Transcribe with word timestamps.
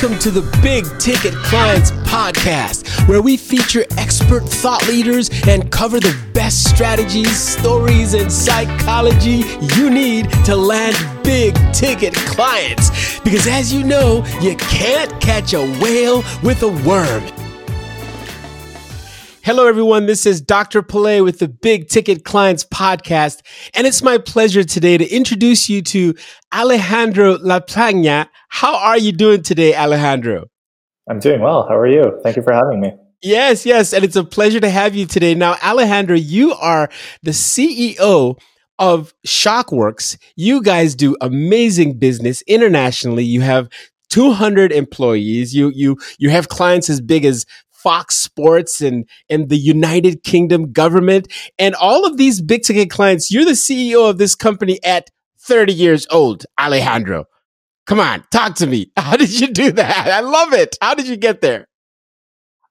Welcome 0.00 0.20
to 0.20 0.30
the 0.30 0.60
Big 0.62 0.84
Ticket 1.00 1.34
Clients 1.42 1.90
Podcast, 1.90 3.08
where 3.08 3.20
we 3.20 3.36
feature 3.36 3.84
expert 3.96 4.44
thought 4.44 4.86
leaders 4.86 5.28
and 5.48 5.72
cover 5.72 5.98
the 5.98 6.16
best 6.32 6.70
strategies, 6.70 7.36
stories, 7.36 8.14
and 8.14 8.30
psychology 8.30 9.42
you 9.74 9.90
need 9.90 10.30
to 10.44 10.54
land 10.54 10.94
big 11.24 11.56
ticket 11.72 12.14
clients. 12.14 13.18
Because 13.24 13.48
as 13.48 13.72
you 13.72 13.82
know, 13.82 14.24
you 14.40 14.54
can't 14.54 15.20
catch 15.20 15.52
a 15.52 15.62
whale 15.80 16.22
with 16.44 16.62
a 16.62 16.68
worm. 16.86 17.37
Hello, 19.48 19.66
everyone. 19.66 20.04
This 20.04 20.26
is 20.26 20.42
Dr. 20.42 20.82
Pillay 20.82 21.24
with 21.24 21.38
the 21.38 21.48
Big 21.48 21.88
Ticket 21.88 22.22
Clients 22.22 22.64
Podcast. 22.64 23.40
And 23.72 23.86
it's 23.86 24.02
my 24.02 24.18
pleasure 24.18 24.62
today 24.62 24.98
to 24.98 25.08
introduce 25.08 25.70
you 25.70 25.80
to 25.84 26.14
Alejandro 26.52 27.38
Laplana. 27.38 28.28
How 28.50 28.76
are 28.76 28.98
you 28.98 29.10
doing 29.10 29.42
today, 29.42 29.74
Alejandro? 29.74 30.50
I'm 31.08 31.18
doing 31.18 31.40
well. 31.40 31.66
How 31.66 31.78
are 31.78 31.86
you? 31.86 32.20
Thank 32.22 32.36
you 32.36 32.42
for 32.42 32.52
having 32.52 32.78
me. 32.78 32.92
Yes, 33.22 33.64
yes. 33.64 33.94
And 33.94 34.04
it's 34.04 34.16
a 34.16 34.22
pleasure 34.22 34.60
to 34.60 34.68
have 34.68 34.94
you 34.94 35.06
today. 35.06 35.34
Now, 35.34 35.56
Alejandro, 35.64 36.16
you 36.16 36.52
are 36.52 36.90
the 37.22 37.30
CEO 37.30 38.38
of 38.78 39.14
Shokworks. 39.26 40.18
You 40.36 40.60
guys 40.62 40.94
do 40.94 41.16
amazing 41.22 41.98
business 41.98 42.42
internationally. 42.42 43.24
You 43.24 43.40
have 43.40 43.70
200 44.10 44.72
employees. 44.72 45.54
You 45.54 45.70
you 45.74 45.96
you 46.18 46.30
have 46.30 46.48
clients 46.48 46.90
as 46.90 47.00
big 47.00 47.24
as 47.24 47.44
Fox 47.82 48.16
Sports 48.16 48.80
and, 48.80 49.08
and 49.30 49.48
the 49.48 49.56
United 49.56 50.22
Kingdom 50.24 50.72
government 50.72 51.32
and 51.58 51.74
all 51.74 52.06
of 52.06 52.16
these 52.16 52.40
big 52.40 52.62
ticket 52.62 52.90
clients. 52.90 53.30
You're 53.30 53.44
the 53.44 53.52
CEO 53.52 54.08
of 54.08 54.18
this 54.18 54.34
company 54.34 54.78
at 54.84 55.10
30 55.40 55.72
years 55.72 56.06
old, 56.10 56.44
Alejandro. 56.60 57.24
Come 57.86 58.00
on, 58.00 58.24
talk 58.30 58.56
to 58.56 58.66
me. 58.66 58.92
How 58.96 59.16
did 59.16 59.40
you 59.40 59.46
do 59.46 59.72
that? 59.72 60.08
I 60.08 60.20
love 60.20 60.52
it. 60.52 60.76
How 60.82 60.94
did 60.94 61.08
you 61.08 61.16
get 61.16 61.40
there? 61.40 61.68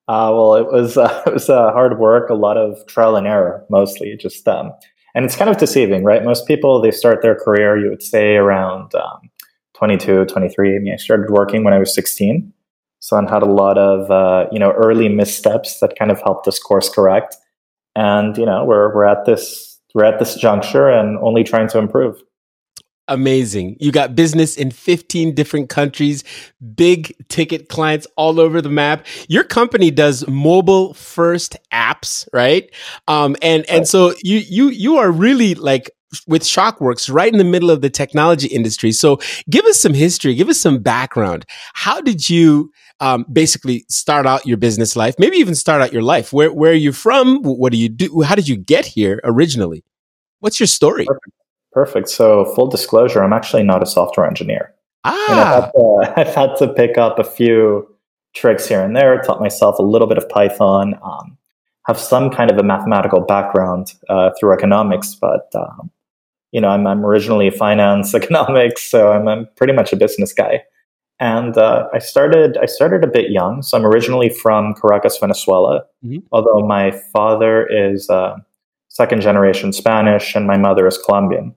Uh, 0.08 0.32
well, 0.34 0.56
it 0.56 0.72
was 0.72 0.98
uh, 0.98 1.24
it 1.26 1.34
was 1.34 1.50
uh, 1.50 1.72
hard 1.72 2.00
work, 2.00 2.30
a 2.30 2.36
lot 2.36 2.58
of 2.58 2.86
trial 2.88 3.16
and 3.16 3.28
error, 3.28 3.66
mostly. 3.70 4.16
Just 4.16 4.48
um, 4.48 4.72
and 5.16 5.26
it's 5.26 5.36
kind 5.36 5.50
of 5.50 5.58
deceiving, 5.58 6.04
right? 6.04 6.24
Most 6.24 6.48
people 6.48 6.82
they 6.82 6.92
start 6.92 7.22
their 7.22 7.36
career, 7.36 7.78
you 7.78 7.90
would 7.90 8.04
say 8.04 8.36
around 8.36 8.94
um, 8.94 9.30
22, 9.74 10.26
23. 10.26 10.76
I 10.76 10.80
mean, 10.80 10.94
I 10.94 10.98
started 10.98 11.30
working 11.30 11.64
when 11.64 11.74
I 11.74 11.80
was 11.80 11.94
16, 11.94 12.54
Son 13.00 13.28
had 13.28 13.44
a 13.44 13.46
lot 13.46 13.78
of 13.78 14.10
uh, 14.12 14.48
you 14.52 14.60
know 14.60 14.72
early 14.72 15.10
missteps 15.10 15.80
that 15.80 15.98
kind 15.98 16.12
of 16.12 16.22
helped 16.22 16.48
us 16.48 16.60
course 16.60 16.90
correct, 16.90 17.36
and 17.96 18.38
you 18.38 18.46
know 18.46 18.66
we're 18.66 18.94
we're 18.96 19.06
at 19.06 19.26
this 19.26 19.80
we're 19.94 20.06
at 20.06 20.20
this 20.20 20.36
juncture 20.36 20.90
and 20.90 21.18
only 21.20 21.44
trying 21.44 21.68
to 21.70 21.78
improve. 21.78 22.22
Amazing. 23.10 23.78
You 23.80 23.94
got 23.94 24.16
business 24.16 24.58
in 24.58 24.70
15 24.70 25.34
different 25.34 25.70
countries, 25.70 26.26
big 26.76 27.16
ticket 27.30 27.70
clients 27.70 28.06
all 28.18 28.40
over 28.40 28.62
the 28.62 28.70
map. 28.70 29.06
Your 29.30 29.46
company 29.46 29.92
does 29.92 30.28
mobile 30.28 30.94
first 30.94 31.56
apps, 31.74 32.28
right? 32.34 32.70
Um, 33.08 33.38
and, 33.42 33.66
and 33.70 33.88
so 33.88 34.14
you, 34.24 34.40
you, 34.40 34.68
you 34.70 34.98
are 34.98 35.10
really 35.10 35.56
like 35.56 35.90
with 36.28 36.44
Shokworks 36.44 37.14
right 37.14 37.32
in 37.32 37.38
the 37.38 37.44
middle 37.44 37.70
of 37.70 37.82
the 37.82 37.90
technology 37.90 38.48
industry. 38.48 38.92
So 38.92 39.20
give 39.50 39.66
us 39.66 39.80
some 39.80 39.94
history, 39.94 40.36
give 40.36 40.50
us 40.50 40.60
some 40.60 40.80
background. 40.80 41.46
How 41.74 42.02
did 42.02 42.30
you 42.30 42.72
um, 43.00 43.26
basically 43.32 43.86
start 43.90 44.26
out 44.26 44.46
your 44.46 44.58
business 44.58 44.96
life? 44.96 45.16
Maybe 45.20 45.38
even 45.38 45.56
start 45.56 45.82
out 45.82 45.94
your 45.94 46.02
life. 46.02 46.34
Where 46.34 46.52
where 46.52 46.72
are 46.72 46.76
you 46.76 46.92
from? 46.92 47.44
What 47.44 47.72
do 47.72 47.78
you 47.78 47.90
do? 47.90 48.22
How 48.22 48.36
did 48.36 48.48
you 48.48 48.58
get 48.58 48.86
here 48.86 49.20
originally? 49.24 49.84
What's 50.40 50.60
your 50.60 50.68
story? 50.68 51.06
Perfect. 51.06 51.36
Perfect. 51.72 52.10
So 52.10 52.46
full 52.56 52.68
disclosure, 52.68 53.24
I'm 53.24 53.34
actually 53.34 53.64
not 53.64 53.84
a 53.84 53.86
software 53.86 54.26
engineer. 54.26 54.74
Ah, 55.04 55.28
I've 55.30 55.64
had, 55.64 55.72
to, 55.72 56.14
I've 56.18 56.36
had 56.36 56.56
to 56.58 56.74
pick 56.74 56.98
up 56.98 57.20
a 57.20 57.24
few 57.24 57.88
tricks 58.36 58.68
here 58.68 58.84
and 58.84 58.96
there. 58.96 59.22
Taught 59.22 59.42
myself 59.42 59.78
a 59.80 59.84
little 59.84 60.08
bit 60.08 60.18
of 60.18 60.28
Python. 60.30 60.96
Um, 61.04 61.38
have 61.88 62.00
some 62.00 62.30
kind 62.30 62.52
of 62.52 62.58
a 62.58 62.64
mathematical 62.64 63.22
background 63.22 63.94
uh, 64.10 64.32
through 64.40 64.54
economics, 64.54 65.16
but 65.16 65.50
um, 65.56 65.90
you 66.52 66.62
know, 66.62 66.70
I'm, 66.70 66.88
I'm 66.88 67.06
originally 67.06 67.50
finance 67.50 68.14
economics, 68.22 68.90
so 68.90 69.12
I'm, 69.12 69.28
I'm 69.28 69.48
pretty 69.56 69.74
much 69.74 69.94
a 69.94 69.96
business 69.96 70.34
guy. 70.34 70.64
And 71.20 71.58
uh, 71.58 71.88
I 71.94 71.98
started 71.98 72.58
I 72.58 72.68
started 72.68 73.04
a 73.04 73.08
bit 73.08 73.32
young, 73.32 73.64
so 73.64 73.76
I'm 73.76 73.86
originally 73.86 74.30
from 74.30 74.76
Caracas, 74.76 75.18
Venezuela. 75.18 75.84
Mm-hmm. 76.06 76.20
Although 76.32 76.66
my 76.68 76.92
father 77.12 77.66
is 77.66 78.08
uh, 78.08 78.36
second 78.90 79.22
generation 79.22 79.74
Spanish 79.74 80.36
and 80.36 80.46
my 80.46 80.58
mother 80.58 80.86
is 80.86 80.98
Colombian. 80.98 81.56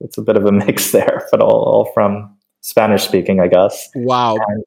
It's 0.00 0.18
a 0.18 0.22
bit 0.22 0.36
of 0.36 0.44
a 0.44 0.52
mix 0.66 0.90
there, 0.90 1.28
but 1.30 1.40
all, 1.40 1.50
all 1.50 1.92
from 1.94 2.36
Spanish 2.60 3.04
speaking, 3.04 3.40
I 3.40 3.46
guess. 3.46 3.88
Wow. 3.94 4.36
And 4.48 4.64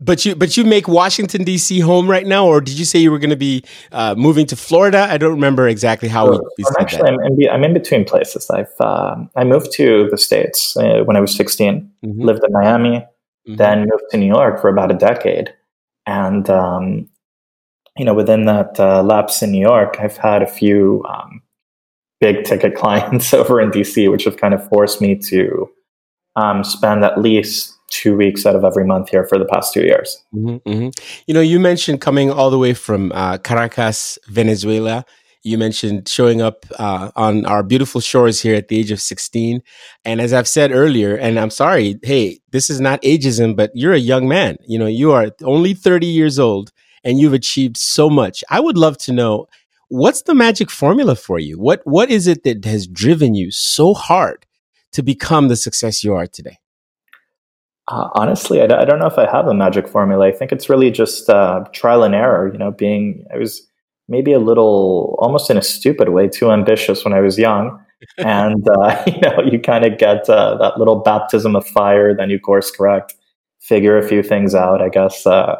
but 0.00 0.24
you 0.24 0.34
but 0.36 0.56
you 0.56 0.64
make 0.64 0.86
Washington 0.86 1.42
D.C. 1.42 1.80
home 1.80 2.08
right 2.08 2.26
now, 2.26 2.46
or 2.46 2.60
did 2.60 2.78
you 2.78 2.84
say 2.84 3.00
you 3.00 3.10
were 3.10 3.18
going 3.18 3.30
to 3.30 3.36
be 3.36 3.64
uh, 3.90 4.14
moving 4.16 4.46
to 4.46 4.56
Florida? 4.56 5.08
I 5.10 5.18
don't 5.18 5.32
remember 5.32 5.66
exactly 5.66 6.08
how 6.08 6.32
so, 6.32 6.40
we. 6.56 6.64
I'm 6.64 6.74
actually 6.78 7.08
I'm 7.08 7.18
in, 7.20 7.48
I'm 7.50 7.64
in, 7.64 7.74
between 7.74 8.04
places. 8.04 8.48
I've 8.48 8.72
uh, 8.80 9.16
I 9.34 9.44
moved 9.44 9.72
to 9.72 10.08
the 10.10 10.18
states 10.18 10.76
uh, 10.76 11.02
when 11.04 11.16
I 11.16 11.20
was 11.20 11.34
16. 11.34 11.90
Mm-hmm. 12.04 12.22
Lived 12.22 12.44
in 12.44 12.52
Miami, 12.52 12.98
mm-hmm. 12.98 13.56
then 13.56 13.80
moved 13.80 14.04
to 14.10 14.18
New 14.18 14.26
York 14.26 14.60
for 14.60 14.68
about 14.68 14.92
a 14.92 14.94
decade, 14.94 15.52
and 16.06 16.48
um, 16.48 17.08
you 17.96 18.04
know 18.04 18.14
within 18.14 18.44
that 18.44 18.78
uh, 18.78 19.02
lapse 19.02 19.42
in 19.42 19.50
New 19.50 19.60
York, 19.60 19.96
I've 19.98 20.16
had 20.16 20.42
a 20.42 20.46
few 20.46 21.04
um, 21.08 21.42
big 22.20 22.44
ticket 22.44 22.74
clients 22.76 23.34
over 23.34 23.60
in 23.60 23.72
D.C., 23.72 24.06
which 24.06 24.24
have 24.24 24.36
kind 24.36 24.54
of 24.54 24.66
forced 24.68 25.00
me 25.00 25.16
to 25.16 25.68
um, 26.36 26.62
spend 26.62 27.04
at 27.04 27.20
least 27.20 27.77
two 27.90 28.16
weeks 28.16 28.46
out 28.46 28.54
of 28.54 28.64
every 28.64 28.84
month 28.84 29.10
here 29.10 29.24
for 29.26 29.38
the 29.38 29.44
past 29.44 29.72
two 29.72 29.82
years. 29.82 30.22
Mm-hmm, 30.34 30.68
mm-hmm. 30.68 30.88
You 31.26 31.34
know, 31.34 31.40
you 31.40 31.58
mentioned 31.60 32.00
coming 32.00 32.30
all 32.30 32.50
the 32.50 32.58
way 32.58 32.74
from 32.74 33.12
uh, 33.12 33.38
Caracas, 33.38 34.18
Venezuela. 34.26 35.04
You 35.42 35.56
mentioned 35.56 36.08
showing 36.08 36.42
up 36.42 36.66
uh, 36.78 37.10
on 37.16 37.46
our 37.46 37.62
beautiful 37.62 38.00
shores 38.00 38.42
here 38.42 38.54
at 38.54 38.68
the 38.68 38.78
age 38.78 38.90
of 38.90 39.00
16. 39.00 39.62
And 40.04 40.20
as 40.20 40.32
I've 40.32 40.48
said 40.48 40.72
earlier, 40.72 41.14
and 41.16 41.38
I'm 41.38 41.50
sorry, 41.50 41.98
hey, 42.02 42.40
this 42.50 42.68
is 42.68 42.80
not 42.80 43.00
ageism, 43.02 43.56
but 43.56 43.70
you're 43.74 43.94
a 43.94 43.98
young 43.98 44.28
man. 44.28 44.56
You 44.66 44.78
know, 44.78 44.86
you 44.86 45.12
are 45.12 45.30
only 45.42 45.74
30 45.74 46.06
years 46.06 46.38
old 46.38 46.72
and 47.04 47.18
you've 47.18 47.32
achieved 47.32 47.76
so 47.76 48.10
much. 48.10 48.42
I 48.50 48.60
would 48.60 48.76
love 48.76 48.98
to 48.98 49.12
know 49.12 49.46
what's 49.88 50.22
the 50.22 50.34
magic 50.34 50.70
formula 50.70 51.14
for 51.14 51.38
you? 51.38 51.58
What 51.58 51.80
What 51.84 52.10
is 52.10 52.26
it 52.26 52.42
that 52.44 52.64
has 52.64 52.86
driven 52.86 53.34
you 53.34 53.50
so 53.50 53.94
hard 53.94 54.44
to 54.92 55.02
become 55.02 55.48
the 55.48 55.56
success 55.56 56.04
you 56.04 56.14
are 56.14 56.26
today? 56.26 56.58
Uh, 57.88 58.10
honestly, 58.14 58.60
I, 58.60 58.64
I, 58.64 58.84
don't 58.84 58.98
know 58.98 59.06
if 59.06 59.16
I 59.16 59.30
have 59.30 59.46
a 59.46 59.54
magic 59.54 59.88
formula. 59.88 60.26
I 60.26 60.32
think 60.32 60.52
it's 60.52 60.68
really 60.68 60.90
just 60.90 61.30
uh, 61.30 61.64
trial 61.72 62.02
and 62.02 62.14
error. 62.14 62.52
You 62.52 62.58
know, 62.58 62.70
being 62.70 63.24
I 63.32 63.38
was 63.38 63.66
maybe 64.08 64.32
a 64.32 64.38
little, 64.38 65.16
almost 65.20 65.48
in 65.48 65.56
a 65.56 65.62
stupid 65.62 66.10
way, 66.10 66.28
too 66.28 66.50
ambitious 66.50 67.02
when 67.02 67.14
I 67.14 67.20
was 67.20 67.38
young, 67.38 67.82
and 68.18 68.66
uh, 68.68 69.02
you 69.06 69.18
know, 69.20 69.42
you 69.42 69.58
kind 69.58 69.86
of 69.86 69.96
get 69.96 70.28
uh, 70.28 70.58
that 70.58 70.78
little 70.78 70.96
baptism 70.96 71.56
of 71.56 71.66
fire. 71.66 72.14
Then 72.14 72.28
you 72.28 72.38
course 72.38 72.70
correct, 72.70 73.14
figure 73.60 73.96
a 73.96 74.06
few 74.06 74.22
things 74.22 74.54
out. 74.54 74.82
I 74.82 74.90
guess 74.90 75.26
uh, 75.26 75.56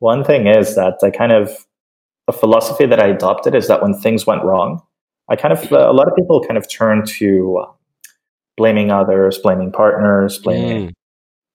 one 0.00 0.24
thing 0.24 0.48
is 0.48 0.74
that 0.74 0.98
I 1.04 1.10
kind 1.10 1.30
of 1.30 1.64
a 2.26 2.32
philosophy 2.32 2.86
that 2.86 3.00
I 3.00 3.06
adopted 3.06 3.54
is 3.54 3.68
that 3.68 3.82
when 3.82 3.94
things 3.94 4.26
went 4.26 4.42
wrong, 4.42 4.82
I 5.28 5.36
kind 5.36 5.52
of 5.52 5.70
a 5.70 5.92
lot 5.92 6.08
of 6.08 6.16
people 6.16 6.40
kind 6.40 6.58
of 6.58 6.68
turn 6.68 7.06
to 7.06 7.62
uh, 7.62 7.72
blaming 8.56 8.90
others, 8.90 9.38
blaming 9.38 9.70
partners, 9.70 10.38
blaming. 10.38 10.88
Mm 10.88 10.94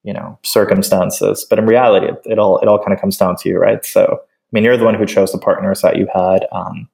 you 0.04 0.14
know 0.14 0.38
circumstances. 0.44 1.46
But 1.50 1.60
in 1.60 1.66
reality 1.66 2.08
it, 2.08 2.22
it 2.26 2.40
all 2.40 2.60
it 2.60 2.68
all 2.68 2.80
kind 2.80 2.94
of 2.94 3.00
comes 3.00 3.18
down 3.18 3.36
to 3.38 3.50
you 3.50 3.58
right? 3.58 3.84
So 3.86 4.20
i 4.22 4.50
mean 4.52 4.64
you're 4.64 4.78
the 4.78 4.86
one 4.86 4.96
who 4.96 5.06
chose 5.06 5.32
the 5.32 5.40
partners 5.40 5.82
that 5.82 5.98
you 5.98 6.08
had 6.14 6.46
um, 6.52 6.88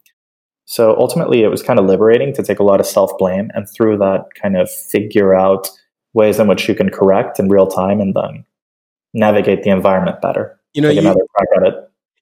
so 0.65 0.95
ultimately 0.97 1.41
it 1.41 1.47
was 1.47 1.63
kind 1.63 1.79
of 1.79 1.85
liberating 1.85 2.31
to 2.35 2.43
take 2.43 2.59
a 2.59 2.63
lot 2.63 2.79
of 2.79 2.85
self-blame 2.85 3.49
and 3.55 3.67
through 3.67 3.97
that 3.97 4.25
kind 4.39 4.55
of 4.55 4.69
figure 4.69 5.33
out 5.33 5.67
ways 6.13 6.39
in 6.39 6.47
which 6.47 6.69
you 6.69 6.75
can 6.75 6.91
correct 6.91 7.39
in 7.39 7.49
real 7.49 7.65
time 7.65 7.99
and 7.99 8.15
then 8.15 8.45
navigate 9.15 9.63
the 9.63 9.71
environment 9.71 10.21
better. 10.21 10.59
You 10.73 10.83
know 10.83 10.89
you, 10.89 11.01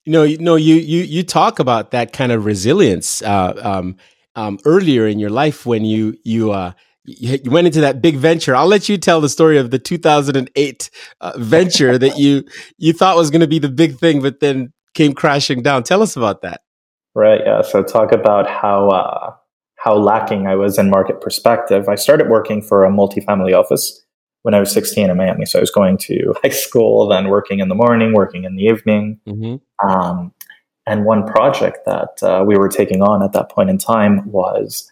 you 0.06 0.14
know 0.14 0.24
you 0.24 0.38
know 0.38 0.56
you 0.56 0.76
you 0.76 1.04
you 1.04 1.24
talk 1.24 1.60
about 1.60 1.92
that 1.92 2.14
kind 2.14 2.32
of 2.32 2.46
resilience 2.46 3.22
uh, 3.22 3.54
um, 3.62 3.98
um, 4.36 4.60
earlier 4.64 5.06
in 5.06 5.20
your 5.20 5.30
life 5.30 5.66
when 5.66 5.84
you 5.84 6.18
you 6.24 6.52
uh, 6.52 6.72
you 7.08 7.40
went 7.50 7.68
into 7.68 7.82
that 7.82 8.02
big 8.02 8.18
venture. 8.18 8.56
I'll 8.56 8.68
let 8.68 8.90
you 8.90 8.98
tell 8.98 9.22
the 9.22 9.30
story 9.30 9.58
of 9.58 9.72
the 9.72 9.80
2008 9.80 10.90
uh, 11.22 11.34
venture 11.38 11.98
that 11.98 12.20
you 12.20 12.44
you 12.78 12.94
thought 12.94 13.16
was 13.16 13.32
going 13.32 13.42
to 13.42 13.48
be 13.48 13.60
the 13.60 13.70
big 13.70 13.98
thing, 13.98 14.22
but 14.22 14.42
then 14.42 14.74
came 14.94 15.14
crashing 15.14 15.62
down. 15.62 15.84
Tell 15.84 16.02
us 16.02 16.16
about 16.16 16.42
that. 16.42 16.62
Right. 17.16 17.42
Yeah. 17.44 17.62
So 17.62 17.82
talk 17.82 18.12
about 18.12 18.48
how 18.50 18.90
uh, 18.90 19.34
how 19.78 19.96
lacking 19.96 20.48
I 20.48 20.56
was 20.56 20.78
in 20.78 20.90
market 20.90 21.22
perspective. 21.22 21.88
I 21.88 21.96
started 21.96 22.30
working 22.30 22.62
for 22.62 22.84
a 22.84 22.92
multifamily 22.92 23.58
office 23.58 24.04
when 24.42 24.54
I 24.54 24.60
was 24.60 24.72
16 24.72 25.10
in 25.10 25.18
Miami. 25.18 25.46
So 25.46 25.60
I 25.60 25.62
was 25.62 25.72
going 25.72 25.98
to 26.00 26.36
high 26.44 26.50
school, 26.50 27.08
then 27.08 27.30
working 27.30 27.60
in 27.60 27.70
the 27.70 27.76
morning, 27.76 28.14
working 28.14 28.44
in 28.44 28.56
the 28.56 28.64
evening. 28.64 29.20
Mm-hmm. 29.28 29.90
Um, 29.90 30.34
and 30.86 31.06
one 31.06 31.26
project 31.26 31.80
that 31.86 32.24
uh, 32.24 32.44
we 32.46 32.58
were 32.58 32.70
taking 32.70 33.02
on 33.02 33.22
at 33.22 33.34
that 33.34 33.50
point 33.50 33.70
in 33.70 33.78
time 33.78 34.30
was 34.32 34.90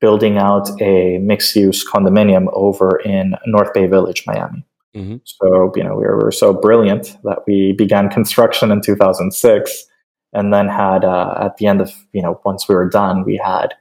building 0.00 0.38
out 0.38 0.68
a 0.80 1.18
mixed 1.18 1.56
use 1.56 1.88
condominium 1.88 2.46
over 2.52 3.00
in 3.00 3.34
North 3.46 3.72
Bay 3.72 3.86
Village, 3.86 4.24
Miami. 4.26 4.64
Mm-hmm. 4.94 5.16
So, 5.24 5.72
you 5.76 5.84
know, 5.84 5.94
we 5.94 6.04
were, 6.04 6.16
we 6.16 6.24
were, 6.24 6.32
so 6.32 6.54
brilliant 6.54 7.16
that 7.24 7.40
we 7.46 7.72
began 7.72 8.08
construction 8.08 8.70
in 8.70 8.80
2006 8.80 9.84
and 10.32 10.52
then 10.52 10.68
had, 10.68 11.04
uh, 11.04 11.34
at 11.40 11.58
the 11.58 11.66
end 11.66 11.80
of, 11.80 11.92
you 12.12 12.22
know, 12.22 12.40
once 12.44 12.68
we 12.68 12.74
were 12.74 12.88
done, 12.88 13.24
we 13.24 13.36
had 13.36 13.74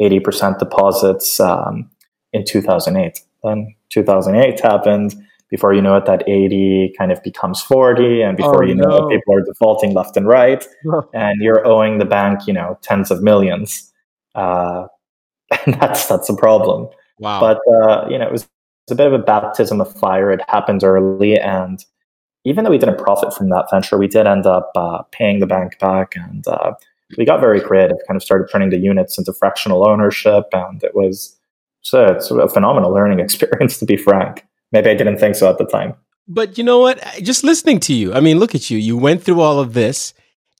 80% 0.00 0.58
deposits 0.58 1.40
um, 1.40 1.90
in 2.32 2.44
2008. 2.44 3.20
Then 3.42 3.74
2008 3.90 4.60
happened. 4.60 5.14
Before 5.50 5.74
you 5.74 5.82
know 5.82 5.96
it, 5.96 6.06
that 6.06 6.22
80 6.28 6.94
kind 6.96 7.10
of 7.10 7.20
becomes 7.24 7.60
40. 7.60 8.22
And 8.22 8.36
before 8.36 8.62
oh, 8.62 8.66
you 8.66 8.74
know 8.74 8.88
no. 8.88 9.08
it, 9.08 9.16
people 9.16 9.34
are 9.34 9.42
defaulting 9.42 9.92
left 9.92 10.16
and 10.16 10.28
right. 10.28 10.64
and 11.14 11.40
you're 11.42 11.66
owing 11.66 11.98
the 11.98 12.04
bank, 12.04 12.46
you 12.46 12.52
know, 12.52 12.78
tens 12.82 13.10
of 13.10 13.22
millions. 13.22 13.92
Uh, 14.36 14.86
and 15.66 15.74
that's, 15.80 16.06
that's 16.06 16.28
a 16.28 16.36
problem. 16.36 16.88
Wow. 17.18 17.40
But, 17.40 17.58
uh, 17.72 18.08
you 18.08 18.18
know, 18.18 18.26
it 18.26 18.32
was 18.32 18.48
a 18.90 18.94
bit 18.94 19.06
of 19.06 19.12
a 19.12 19.18
baptism 19.18 19.80
of 19.80 19.92
fire. 19.98 20.30
It 20.30 20.40
happened 20.48 20.82
early. 20.82 21.38
And 21.38 21.84
even 22.44 22.64
though 22.64 22.70
we 22.70 22.78
didn't 22.78 22.98
profit 22.98 23.34
from 23.34 23.50
that 23.50 23.68
venture, 23.70 23.98
we 23.98 24.08
did 24.08 24.26
end 24.26 24.46
up 24.46 24.72
uh, 24.74 25.02
paying 25.12 25.40
the 25.40 25.46
bank 25.46 25.78
back. 25.78 26.14
And 26.16 26.46
uh, 26.48 26.72
we 27.18 27.24
got 27.24 27.40
very 27.40 27.60
creative, 27.60 27.98
kind 28.06 28.16
of 28.16 28.22
started 28.22 28.48
turning 28.50 28.70
the 28.70 28.78
units 28.78 29.18
into 29.18 29.32
fractional 29.32 29.86
ownership. 29.86 30.44
And 30.52 30.82
it 30.82 30.94
was 30.94 31.36
so 31.82 32.06
it's 32.06 32.30
a 32.30 32.48
phenomenal 32.48 32.92
learning 32.92 33.20
experience, 33.24 33.78
to 33.78 33.84
be 33.84 33.96
frank. 33.96 34.46
Maybe 34.72 34.90
I 34.90 34.94
didn't 34.94 35.18
think 35.18 35.34
so 35.34 35.50
at 35.50 35.58
the 35.58 35.66
time. 35.66 35.94
But 36.28 36.58
you 36.58 36.64
know 36.64 36.78
what? 36.78 37.02
Just 37.22 37.42
listening 37.42 37.80
to 37.80 37.94
you, 37.94 38.14
I 38.14 38.20
mean, 38.20 38.38
look 38.38 38.54
at 38.54 38.70
you. 38.70 38.78
You 38.78 38.96
went 38.96 39.22
through 39.22 39.40
all 39.40 39.58
of 39.58 39.74
this. 39.74 40.14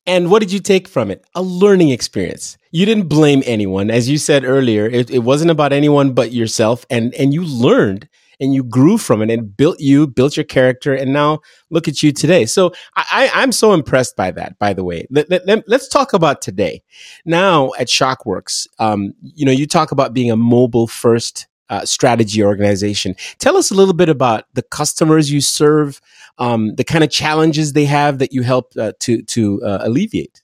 And 0.06 0.30
what 0.30 0.40
did 0.40 0.50
you 0.50 0.60
take 0.60 0.88
from 0.88 1.10
it? 1.10 1.24
A 1.34 1.42
learning 1.42 1.90
experience. 1.90 2.56
You 2.72 2.86
didn't 2.86 3.08
blame 3.08 3.42
anyone. 3.46 3.90
As 3.90 4.08
you 4.08 4.18
said 4.18 4.44
earlier, 4.44 4.86
it, 4.86 5.10
it 5.10 5.20
wasn't 5.20 5.50
about 5.50 5.72
anyone 5.72 6.12
but 6.12 6.32
yourself. 6.32 6.86
And, 6.90 7.14
and 7.14 7.34
you 7.34 7.44
learned 7.44 8.08
and 8.40 8.54
you 8.54 8.64
grew 8.64 8.96
from 8.96 9.22
it 9.22 9.30
and 9.30 9.54
built 9.54 9.78
you, 9.78 10.06
built 10.06 10.36
your 10.36 10.44
character, 10.44 10.94
and 10.94 11.12
now 11.12 11.40
look 11.68 11.86
at 11.86 12.02
you 12.02 12.10
today. 12.10 12.46
So 12.46 12.72
I, 12.96 13.30
I'm 13.34 13.52
so 13.52 13.74
impressed 13.74 14.16
by 14.16 14.30
that. 14.32 14.58
By 14.58 14.72
the 14.72 14.82
way, 14.82 15.06
let, 15.10 15.30
us 15.30 15.62
let, 15.66 15.82
talk 15.92 16.14
about 16.14 16.40
today. 16.40 16.82
Now 17.26 17.72
at 17.78 17.88
Shokworks, 17.88 18.66
um, 18.78 19.12
you 19.20 19.44
know, 19.44 19.52
you 19.52 19.66
talk 19.66 19.92
about 19.92 20.14
being 20.14 20.30
a 20.30 20.36
mobile 20.36 20.86
first 20.86 21.46
uh, 21.70 21.84
strategy 21.84 22.42
organization. 22.42 23.14
Tell 23.38 23.56
us 23.56 23.70
a 23.70 23.74
little 23.74 23.94
bit 23.94 24.08
about 24.08 24.44
the 24.54 24.62
customers 24.62 25.32
you 25.32 25.40
serve, 25.40 26.00
um, 26.38 26.74
the 26.74 26.84
kind 26.84 27.02
of 27.02 27.10
challenges 27.10 27.72
they 27.72 27.86
have 27.86 28.18
that 28.18 28.32
you 28.32 28.42
help 28.42 28.72
uh, 28.76 28.92
to 29.00 29.22
to 29.22 29.62
uh, 29.62 29.78
alleviate. 29.82 30.42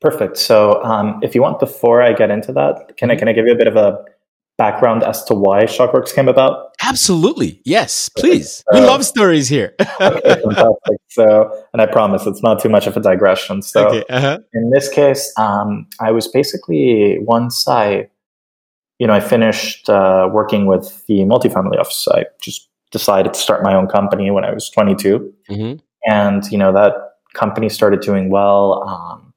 Perfect. 0.00 0.36
So, 0.36 0.82
um, 0.82 1.20
if 1.22 1.34
you 1.34 1.42
want, 1.42 1.58
before 1.58 2.02
I 2.02 2.12
get 2.12 2.30
into 2.30 2.52
that, 2.52 2.96
can 2.96 3.10
I 3.10 3.14
mm-hmm. 3.14 3.20
can 3.20 3.28
I 3.28 3.32
give 3.32 3.46
you 3.46 3.52
a 3.52 3.56
bit 3.56 3.68
of 3.68 3.76
a 3.76 4.04
background 4.58 5.02
as 5.02 5.22
to 5.24 5.34
why 5.34 5.64
Shokworks 5.64 6.14
came 6.14 6.28
about? 6.28 6.74
Absolutely. 6.82 7.60
Yes, 7.64 8.08
please. 8.08 8.64
So, 8.70 8.80
we 8.80 8.86
love 8.86 9.04
stories 9.04 9.48
here. 9.48 9.74
okay, 10.00 10.40
fantastic. 10.42 10.98
So, 11.08 11.64
and 11.72 11.82
I 11.82 11.86
promise 11.86 12.26
it's 12.26 12.42
not 12.42 12.60
too 12.60 12.68
much 12.68 12.86
of 12.86 12.96
a 12.96 13.00
digression. 13.00 13.62
So, 13.62 13.86
okay, 13.88 14.04
uh-huh. 14.08 14.38
in 14.54 14.70
this 14.70 14.88
case, 14.88 15.32
um, 15.38 15.86
I 16.00 16.10
was 16.10 16.28
basically 16.28 17.18
once 17.20 17.66
I, 17.68 18.08
you 18.98 19.06
know, 19.06 19.12
I 19.12 19.20
finished 19.20 19.88
uh, 19.88 20.28
working 20.32 20.66
with 20.66 21.04
the 21.06 21.20
multifamily 21.20 21.78
office. 21.78 22.08
I 22.08 22.26
just 22.42 22.68
decided 22.92 23.34
to 23.34 23.40
start 23.40 23.62
my 23.62 23.74
own 23.74 23.88
company 23.88 24.30
when 24.30 24.44
I 24.44 24.52
was 24.52 24.70
22, 24.70 25.34
mm-hmm. 25.50 25.78
and 26.10 26.44
you 26.50 26.58
know 26.58 26.72
that 26.72 26.94
company 27.34 27.68
started 27.68 28.00
doing 28.00 28.30
well. 28.30 28.82
Um, 28.88 29.32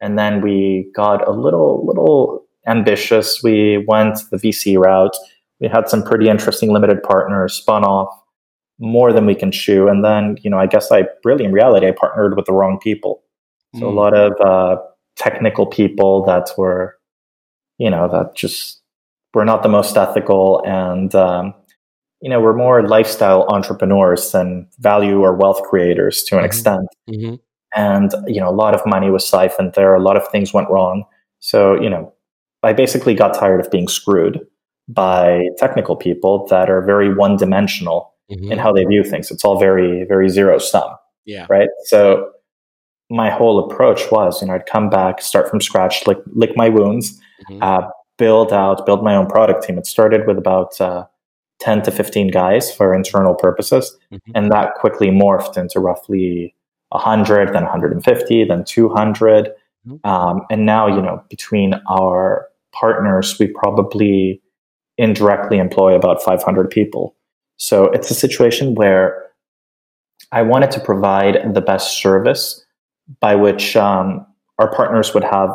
and 0.00 0.18
then 0.18 0.40
we 0.40 0.90
got 0.94 1.26
a 1.26 1.30
little 1.30 1.86
little 1.86 2.44
ambitious. 2.66 3.42
We 3.42 3.84
went 3.86 4.18
the 4.30 4.36
VC 4.36 4.78
route. 4.78 5.16
We 5.60 5.68
had 5.68 5.88
some 5.88 6.02
pretty 6.02 6.28
interesting 6.28 6.72
limited 6.72 7.02
partners, 7.02 7.54
spun 7.54 7.84
off 7.84 8.12
more 8.78 9.12
than 9.12 9.26
we 9.26 9.34
can 9.34 9.52
chew. 9.52 9.88
And 9.88 10.04
then, 10.04 10.36
you 10.42 10.50
know, 10.50 10.58
I 10.58 10.66
guess 10.66 10.90
I 10.90 11.04
really, 11.24 11.44
in 11.44 11.52
reality, 11.52 11.86
I 11.86 11.92
partnered 11.92 12.36
with 12.36 12.46
the 12.46 12.52
wrong 12.52 12.80
people. 12.82 13.22
So 13.76 13.82
mm. 13.82 13.86
a 13.86 13.90
lot 13.90 14.12
of 14.12 14.32
uh, 14.40 14.82
technical 15.16 15.66
people 15.66 16.24
that 16.24 16.50
were, 16.58 16.96
you 17.78 17.88
know, 17.88 18.08
that 18.08 18.34
just 18.34 18.81
were 19.34 19.44
not 19.44 19.62
the 19.62 19.68
most 19.68 19.96
ethical 19.96 20.62
and, 20.66 21.14
um, 21.14 21.54
you 22.20 22.30
know, 22.30 22.40
we're 22.40 22.56
more 22.56 22.86
lifestyle 22.86 23.46
entrepreneurs 23.48 24.30
than 24.30 24.68
value 24.78 25.20
or 25.20 25.34
wealth 25.34 25.60
creators 25.62 26.22
to 26.24 26.36
an 26.36 26.38
mm-hmm. 26.38 26.46
extent. 26.46 26.88
Mm-hmm. 27.10 27.34
And, 27.74 28.12
you 28.26 28.40
know, 28.40 28.48
a 28.48 28.54
lot 28.54 28.74
of 28.74 28.82
money 28.86 29.10
was 29.10 29.26
siphoned 29.26 29.72
there. 29.74 29.94
A 29.94 30.02
lot 30.02 30.16
of 30.16 30.28
things 30.28 30.52
went 30.52 30.68
wrong. 30.70 31.04
So, 31.40 31.80
you 31.80 31.90
know, 31.90 32.12
I 32.62 32.72
basically 32.72 33.14
got 33.14 33.34
tired 33.34 33.60
of 33.60 33.70
being 33.70 33.88
screwed 33.88 34.40
by 34.88 35.48
technical 35.58 35.96
people 35.96 36.46
that 36.48 36.70
are 36.70 36.84
very 36.84 37.12
one 37.12 37.36
dimensional 37.36 38.14
mm-hmm. 38.30 38.52
in 38.52 38.58
how 38.58 38.72
they 38.72 38.84
view 38.84 39.02
things. 39.02 39.30
It's 39.30 39.44
all 39.44 39.58
very, 39.58 40.04
very 40.04 40.28
zero 40.28 40.58
sum. 40.58 40.94
Yeah. 41.24 41.46
Right. 41.48 41.68
So 41.86 42.30
my 43.10 43.30
whole 43.30 43.58
approach 43.58 44.10
was, 44.10 44.40
you 44.40 44.48
know, 44.48 44.54
I'd 44.54 44.66
come 44.66 44.90
back, 44.90 45.20
start 45.22 45.48
from 45.48 45.60
scratch, 45.60 46.06
lick, 46.06 46.18
lick 46.26 46.56
my 46.56 46.68
wounds, 46.68 47.18
mm-hmm. 47.50 47.62
uh, 47.62 47.88
build 48.22 48.52
out, 48.52 48.86
build 48.86 49.02
my 49.02 49.16
own 49.16 49.26
product 49.26 49.64
team. 49.64 49.76
It 49.76 49.84
started 49.84 50.28
with 50.28 50.38
about 50.38 50.80
uh, 50.80 51.06
10 51.58 51.82
to 51.82 51.90
15 51.90 52.30
guys 52.30 52.72
for 52.72 52.94
internal 52.94 53.34
purposes. 53.34 53.98
Mm-hmm. 54.12 54.30
And 54.36 54.52
that 54.52 54.74
quickly 54.76 55.08
morphed 55.08 55.56
into 55.56 55.80
roughly 55.80 56.54
100, 56.90 57.48
then 57.48 57.64
150, 57.64 58.44
then 58.44 58.62
200. 58.62 59.48
Mm-hmm. 59.88 60.08
Um, 60.08 60.42
and 60.52 60.64
now, 60.64 60.86
you 60.86 61.02
know, 61.02 61.20
between 61.30 61.74
our 61.90 62.46
partners, 62.72 63.40
we 63.40 63.48
probably 63.48 64.40
indirectly 64.98 65.58
employ 65.58 65.96
about 65.96 66.22
500 66.22 66.70
people. 66.70 67.16
So 67.56 67.86
it's 67.86 68.08
a 68.08 68.14
situation 68.14 68.76
where 68.76 69.30
I 70.30 70.42
wanted 70.42 70.70
to 70.70 70.80
provide 70.80 71.54
the 71.54 71.60
best 71.60 72.00
service 72.00 72.64
by 73.18 73.34
which 73.34 73.74
um, 73.74 74.24
our 74.60 74.72
partners 74.72 75.12
would 75.12 75.24
have 75.24 75.50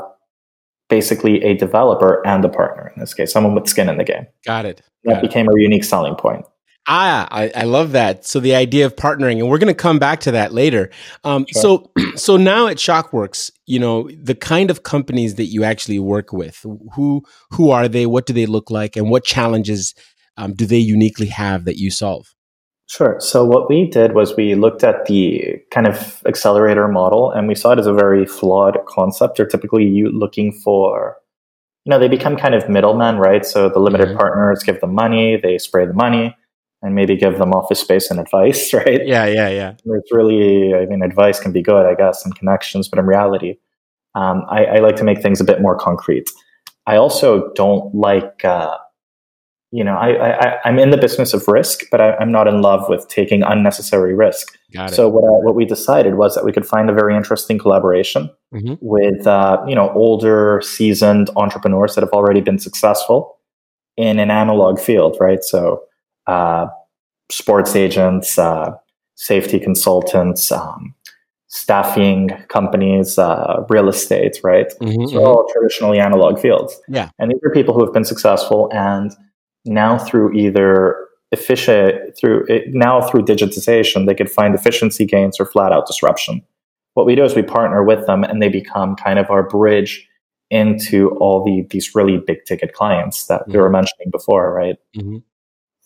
basically 0.90 1.44
a 1.44 1.56
developer 1.56 2.26
and 2.26 2.44
a 2.46 2.50
partner 2.50 2.92
in 2.96 3.00
this 3.00 3.14
case, 3.14 3.32
someone 3.32 3.56
with 3.56 3.68
skin 3.68 3.90
in 3.90 3.98
the 3.98 4.04
game. 4.04 4.28
Got 4.46 4.66
it. 4.66 4.82
Got 5.06 5.16
that 5.16 5.24
it. 5.24 5.28
became 5.28 5.48
a 5.48 5.60
unique 5.60 5.84
selling 5.84 6.16
point. 6.16 6.46
Ah, 6.90 7.28
I, 7.32 7.52
I, 7.54 7.64
love 7.64 7.92
that. 7.92 8.26
So 8.26 8.40
the 8.40 8.56
idea 8.56 8.86
of 8.86 8.96
partnering, 8.96 9.40
and 9.40 9.50
we're 9.50 9.58
going 9.58 9.68
to 9.68 9.74
come 9.74 10.00
back 10.00 10.22
to 10.22 10.32
that 10.32 10.54
later. 10.54 10.90
Um, 11.26 11.46
sure. 11.52 11.62
So, 11.62 11.92
so 12.16 12.38
now 12.38 12.68
at 12.68 12.78
Shokworks, 12.78 13.52
you 13.66 13.78
know 13.78 14.10
the 14.10 14.36
kind 14.36 14.72
of 14.72 14.84
companies 14.84 15.36
that 15.36 15.48
you 15.48 15.66
actually 15.66 16.00
work 16.00 16.32
with. 16.32 16.66
Who 16.96 17.26
who 17.52 17.72
are 17.72 17.90
they? 17.90 18.06
What 18.06 18.26
do 18.26 18.32
they 18.32 18.46
look 18.46 18.72
like? 18.72 18.96
And 18.96 19.10
what 19.10 19.26
challenges 19.26 19.94
um, 20.38 20.54
do 20.54 20.66
they 20.66 20.78
uniquely 20.78 21.28
have 21.28 21.66
that 21.66 21.76
you 21.76 21.92
solve? 21.92 22.34
Sure. 22.88 23.18
So 23.20 23.44
what 23.44 23.70
we 23.70 23.86
did 23.86 24.14
was 24.14 24.36
we 24.36 24.56
looked 24.56 24.84
at 24.84 25.06
the 25.06 25.58
kind 25.72 25.88
of 25.88 26.22
accelerator 26.26 26.88
model, 26.88 27.32
and 27.32 27.48
we 27.48 27.56
saw 27.56 27.72
it 27.72 27.80
as 27.80 27.88
a 27.88 27.94
very 27.94 28.26
flawed 28.26 28.78
concept. 28.88 29.38
They're 29.38 29.46
typically 29.46 29.86
you 29.86 30.10
looking 30.10 30.54
for 30.54 31.18
you 31.88 31.92
know, 31.92 32.00
they 32.00 32.10
become 32.10 32.36
kind 32.36 32.54
of 32.54 32.68
middlemen, 32.68 33.16
right? 33.16 33.46
So 33.46 33.70
the 33.70 33.80
limited 33.80 34.10
mm-hmm. 34.10 34.18
partners 34.18 34.62
give 34.62 34.82
them 34.82 34.94
money, 34.94 35.40
they 35.42 35.58
spray 35.58 35.86
the 35.86 35.94
money 35.94 36.36
and 36.82 36.94
maybe 36.94 37.16
give 37.16 37.38
them 37.38 37.54
office 37.54 37.80
space 37.80 38.12
and 38.12 38.20
advice, 38.20 38.74
right? 38.74 39.08
Yeah, 39.08 39.26
yeah, 39.26 39.48
yeah. 39.48 39.74
It's 39.86 40.12
really, 40.12 40.76
I 40.76 40.86
mean, 40.86 41.02
advice 41.02 41.40
can 41.40 41.54
be 41.54 41.62
good, 41.62 41.86
I 41.86 41.96
guess, 41.96 42.26
and 42.26 42.36
connections, 42.36 42.90
but 42.90 43.00
in 43.00 43.06
reality, 43.06 43.56
um, 44.16 44.44
I, 44.50 44.66
I, 44.66 44.80
like 44.80 44.98
to 44.98 45.06
make 45.06 45.22
things 45.22 45.40
a 45.40 45.46
bit 45.46 45.62
more 45.62 45.78
concrete. 45.78 46.30
I 46.88 46.98
also 46.98 47.54
don't 47.54 47.96
like, 47.96 48.44
uh, 48.44 48.76
you 49.78 49.84
know, 49.84 49.96
I, 49.96 50.32
I, 50.32 50.70
am 50.70 50.80
in 50.80 50.90
the 50.90 50.98
business 50.98 51.36
of 51.36 51.48
risk, 51.48 51.82
but 51.92 52.02
I, 52.02 52.20
am 52.20 52.32
not 52.32 52.48
in 52.48 52.64
love 52.64 52.90
with 52.90 53.08
taking 53.10 53.44
unnecessary 53.44 54.16
risk. 54.16 54.58
So 54.88 55.08
what, 55.08 55.24
I, 55.24 55.30
what 55.46 55.54
we 55.54 55.66
decided 55.66 56.16
was 56.16 56.34
that 56.34 56.44
we 56.44 56.52
could 56.52 56.66
find 56.66 56.90
a 56.90 56.94
very 56.94 57.16
interesting 57.16 57.60
collaboration 57.60 58.32
mm-hmm. 58.52 58.74
with, 58.82 59.28
uh, 59.28 59.64
you 59.68 59.76
know, 59.76 59.92
older, 59.92 60.62
seasoned 60.64 61.30
entrepreneurs 61.36 61.94
that 61.94 62.02
have 62.02 62.10
already 62.10 62.42
been 62.42 62.58
successful 62.58 63.38
in 63.98 64.18
an 64.18 64.32
analog 64.32 64.80
field, 64.80 65.16
right? 65.20 65.44
So 65.44 65.84
uh, 66.26 66.66
sports 67.32 67.76
agents, 67.76 68.40
uh, 68.40 68.72
safety 69.14 69.60
consultants, 69.60 70.52
um, 70.52 70.96
staffing 71.50 72.30
companies, 72.48 73.20
uh, 73.20 73.64
real 73.70 73.90
estate, 73.90 74.40
right? 74.44 74.74
Mm-hmm, 74.82 75.06
so 75.06 75.18
mm-hmm. 75.18 75.18
all 75.20 75.48
traditionally 75.54 76.00
analog 76.00 76.40
fields. 76.40 76.82
Yeah. 76.88 77.12
And 77.20 77.30
these 77.30 77.40
are 77.44 77.52
people 77.52 77.76
who 77.76 77.86
have 77.86 77.94
been 77.94 78.06
successful 78.06 78.72
and 78.74 79.12
now 79.68 79.98
through 79.98 80.34
either 80.34 80.96
efficient 81.32 82.18
through 82.18 82.46
now 82.68 83.02
through 83.02 83.24
digitization, 83.24 84.06
they 84.06 84.16
could 84.16 84.32
find 84.32 84.56
efficiency 84.56 85.06
gains 85.06 85.40
or 85.40 85.46
flat 85.46 85.72
out 85.72 85.88
disruption. 85.88 86.42
What 86.94 87.06
we 87.06 87.16
do 87.16 87.24
is 87.24 87.36
we 87.36 87.44
partner 87.44 87.84
with 87.84 88.08
them 88.08 88.24
and 88.24 88.42
they 88.42 88.50
become 88.50 88.96
kind 88.96 89.20
of 89.20 89.30
our 89.30 89.44
bridge 89.44 90.08
into 90.50 91.10
all 91.18 91.44
the 91.44 91.68
these 91.70 91.94
really 91.94 92.18
big 92.18 92.46
ticket 92.46 92.74
clients 92.74 93.28
that 93.28 93.42
mm-hmm. 93.42 93.52
we 93.52 93.58
were 93.60 93.70
mentioning 93.70 94.10
before, 94.12 94.54
right? 94.54 94.78
Mm-hmm 94.96 95.18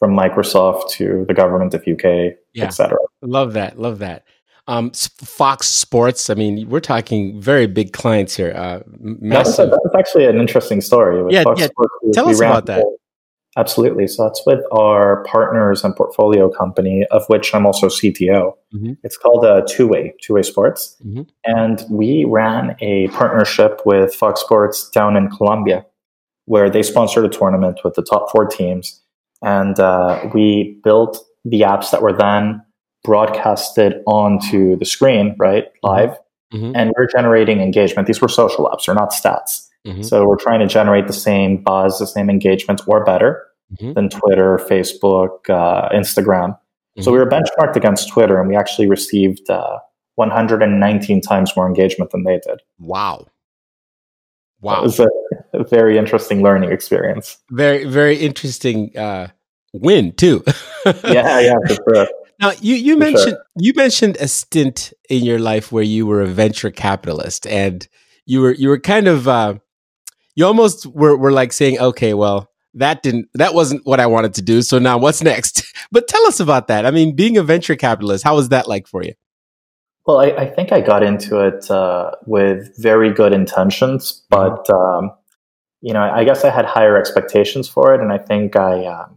from 0.01 0.17
Microsoft 0.17 0.89
to 0.89 1.25
the 1.27 1.33
government 1.33 1.75
of 1.75 1.81
UK, 1.81 2.33
yeah. 2.53 2.65
etc. 2.65 2.97
Love 3.21 3.53
that. 3.53 3.77
Love 3.77 3.99
that. 3.99 4.25
Um, 4.65 4.89
Fox 4.93 5.67
Sports. 5.67 6.31
I 6.31 6.33
mean, 6.33 6.67
we're 6.69 6.79
talking 6.79 7.39
very 7.39 7.67
big 7.67 7.93
clients 7.93 8.35
here. 8.35 8.51
Uh, 8.55 8.79
massive. 8.99 9.69
That's, 9.69 9.83
that's 9.83 9.95
actually 9.95 10.25
an 10.25 10.39
interesting 10.39 10.81
story. 10.81 11.23
yeah, 11.31 11.43
Fox 11.43 11.61
yeah. 11.61 11.67
Sports, 11.67 11.93
Tell 12.13 12.29
us 12.29 12.39
about 12.39 12.65
that. 12.65 12.83
Absolutely. 13.57 14.07
So 14.07 14.23
that's 14.23 14.41
with 14.45 14.61
our 14.71 15.23
partners 15.25 15.83
and 15.83 15.93
portfolio 15.95 16.49
company, 16.49 17.05
of 17.11 17.25
which 17.27 17.53
I'm 17.53 17.65
also 17.65 17.87
CTO. 17.87 18.53
Mm-hmm. 18.73 18.93
It's 19.03 19.17
called 19.17 19.43
uh, 19.43 19.63
Two 19.67 19.87
Way, 19.87 20.13
Two 20.21 20.35
Way 20.35 20.43
Sports. 20.43 20.95
Mm-hmm. 21.05 21.23
And 21.43 21.83
we 21.89 22.25
ran 22.25 22.77
a 22.79 23.09
partnership 23.09 23.81
with 23.85 24.15
Fox 24.15 24.39
Sports 24.39 24.89
down 24.89 25.17
in 25.17 25.29
Colombia, 25.29 25.85
where 26.45 26.69
they 26.69 26.81
sponsored 26.81 27.25
a 27.25 27.29
tournament 27.29 27.81
with 27.83 27.95
the 27.95 28.03
top 28.03 28.31
four 28.31 28.47
teams. 28.47 29.01
And 29.41 29.77
uh, 29.79 30.29
we 30.33 30.79
built 30.83 31.19
the 31.43 31.61
apps 31.61 31.91
that 31.91 32.01
were 32.01 32.13
then 32.13 32.63
broadcasted 33.03 33.95
onto 34.05 34.77
the 34.77 34.85
screen, 34.85 35.35
right, 35.37 35.65
mm-hmm. 35.65 35.87
live. 35.87 36.17
Mm-hmm. 36.53 36.71
And 36.75 36.93
we're 36.97 37.07
generating 37.07 37.59
engagement. 37.59 38.07
These 38.07 38.21
were 38.21 38.29
social 38.29 38.69
apps, 38.69 38.85
they're 38.85 38.95
not 38.95 39.11
stats. 39.11 39.67
Mm-hmm. 39.85 40.03
So 40.03 40.27
we're 40.27 40.37
trying 40.37 40.59
to 40.59 40.67
generate 40.67 41.07
the 41.07 41.13
same 41.13 41.63
buzz, 41.63 41.99
the 41.99 42.07
same 42.07 42.29
engagement, 42.29 42.81
or 42.87 43.03
better 43.03 43.43
mm-hmm. 43.73 43.93
than 43.93 44.09
Twitter, 44.09 44.57
Facebook, 44.57 45.49
uh, 45.49 45.89
Instagram. 45.89 46.49
Mm-hmm. 46.49 47.01
So 47.01 47.11
we 47.11 47.17
were 47.17 47.29
benchmarked 47.29 47.75
against 47.75 48.09
Twitter, 48.09 48.39
and 48.39 48.47
we 48.47 48.55
actually 48.55 48.87
received 48.87 49.49
uh, 49.49 49.79
119 50.15 51.21
times 51.21 51.55
more 51.55 51.67
engagement 51.67 52.11
than 52.11 52.23
they 52.23 52.39
did. 52.45 52.61
Wow! 52.79 53.27
Wow! 54.59 54.79
It 54.79 54.83
was 54.83 54.99
a, 54.99 55.09
a 55.53 55.63
very 55.69 55.97
interesting 55.97 56.43
learning 56.43 56.71
experience. 56.71 57.37
Very, 57.49 57.85
very 57.85 58.17
interesting 58.17 58.95
uh, 58.95 59.29
win 59.73 60.13
too. 60.13 60.43
yeah, 60.85 61.39
yeah, 61.39 61.55
for 61.67 61.75
sure. 61.89 62.07
Now 62.39 62.51
you 62.59 62.75
you 62.75 62.95
for 62.95 62.99
mentioned 62.99 63.29
sure. 63.29 63.45
you 63.57 63.73
mentioned 63.75 64.17
a 64.19 64.27
stint 64.27 64.93
in 65.09 65.23
your 65.23 65.39
life 65.39 65.71
where 65.71 65.83
you 65.83 66.05
were 66.05 66.21
a 66.21 66.27
venture 66.27 66.71
capitalist 66.71 67.47
and 67.47 67.87
you 68.25 68.41
were 68.41 68.53
you 68.53 68.69
were 68.69 68.79
kind 68.79 69.07
of 69.07 69.27
uh, 69.27 69.55
you 70.35 70.45
almost 70.45 70.85
were, 70.87 71.17
were 71.17 71.31
like 71.31 71.53
saying, 71.53 71.79
okay, 71.79 72.13
well, 72.13 72.49
that 72.73 73.03
didn't 73.03 73.27
that 73.33 73.53
wasn't 73.53 73.85
what 73.85 73.99
I 73.99 74.07
wanted 74.07 74.33
to 74.35 74.41
do. 74.41 74.61
So 74.61 74.79
now 74.79 74.97
what's 74.97 75.21
next? 75.23 75.63
but 75.91 76.07
tell 76.07 76.25
us 76.27 76.39
about 76.39 76.67
that. 76.67 76.85
I 76.85 76.91
mean, 76.91 77.15
being 77.15 77.37
a 77.37 77.43
venture 77.43 77.75
capitalist, 77.75 78.23
how 78.23 78.35
was 78.35 78.49
that 78.49 78.67
like 78.67 78.87
for 78.87 79.03
you? 79.03 79.13
Well, 80.05 80.19
I, 80.19 80.29
I 80.29 80.45
think 80.49 80.71
I 80.71 80.81
got 80.81 81.03
into 81.03 81.39
it 81.39 81.69
uh, 81.69 82.11
with 82.25 82.75
very 82.77 83.13
good 83.13 83.33
intentions, 83.33 84.23
but 84.29 84.67
um, 84.69 85.11
you 85.81 85.93
know, 85.93 86.01
I 86.01 86.23
guess 86.23 86.43
I 86.43 86.49
had 86.49 86.65
higher 86.65 86.97
expectations 86.97 87.67
for 87.67 87.93
it, 87.93 88.01
and 88.01 88.11
I 88.11 88.17
think 88.17 88.55
I 88.55 88.85
uh, 88.85 89.07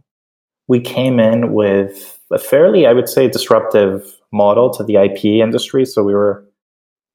we 0.67 0.79
came 0.79 1.19
in 1.19 1.53
with 1.53 2.19
a 2.31 2.39
fairly, 2.39 2.85
I 2.85 2.93
would 2.93 3.09
say, 3.09 3.27
disruptive 3.27 4.15
model 4.31 4.69
to 4.73 4.83
the 4.83 4.95
IP 4.95 5.25
industry. 5.25 5.85
So 5.85 6.03
we 6.03 6.13
were 6.13 6.44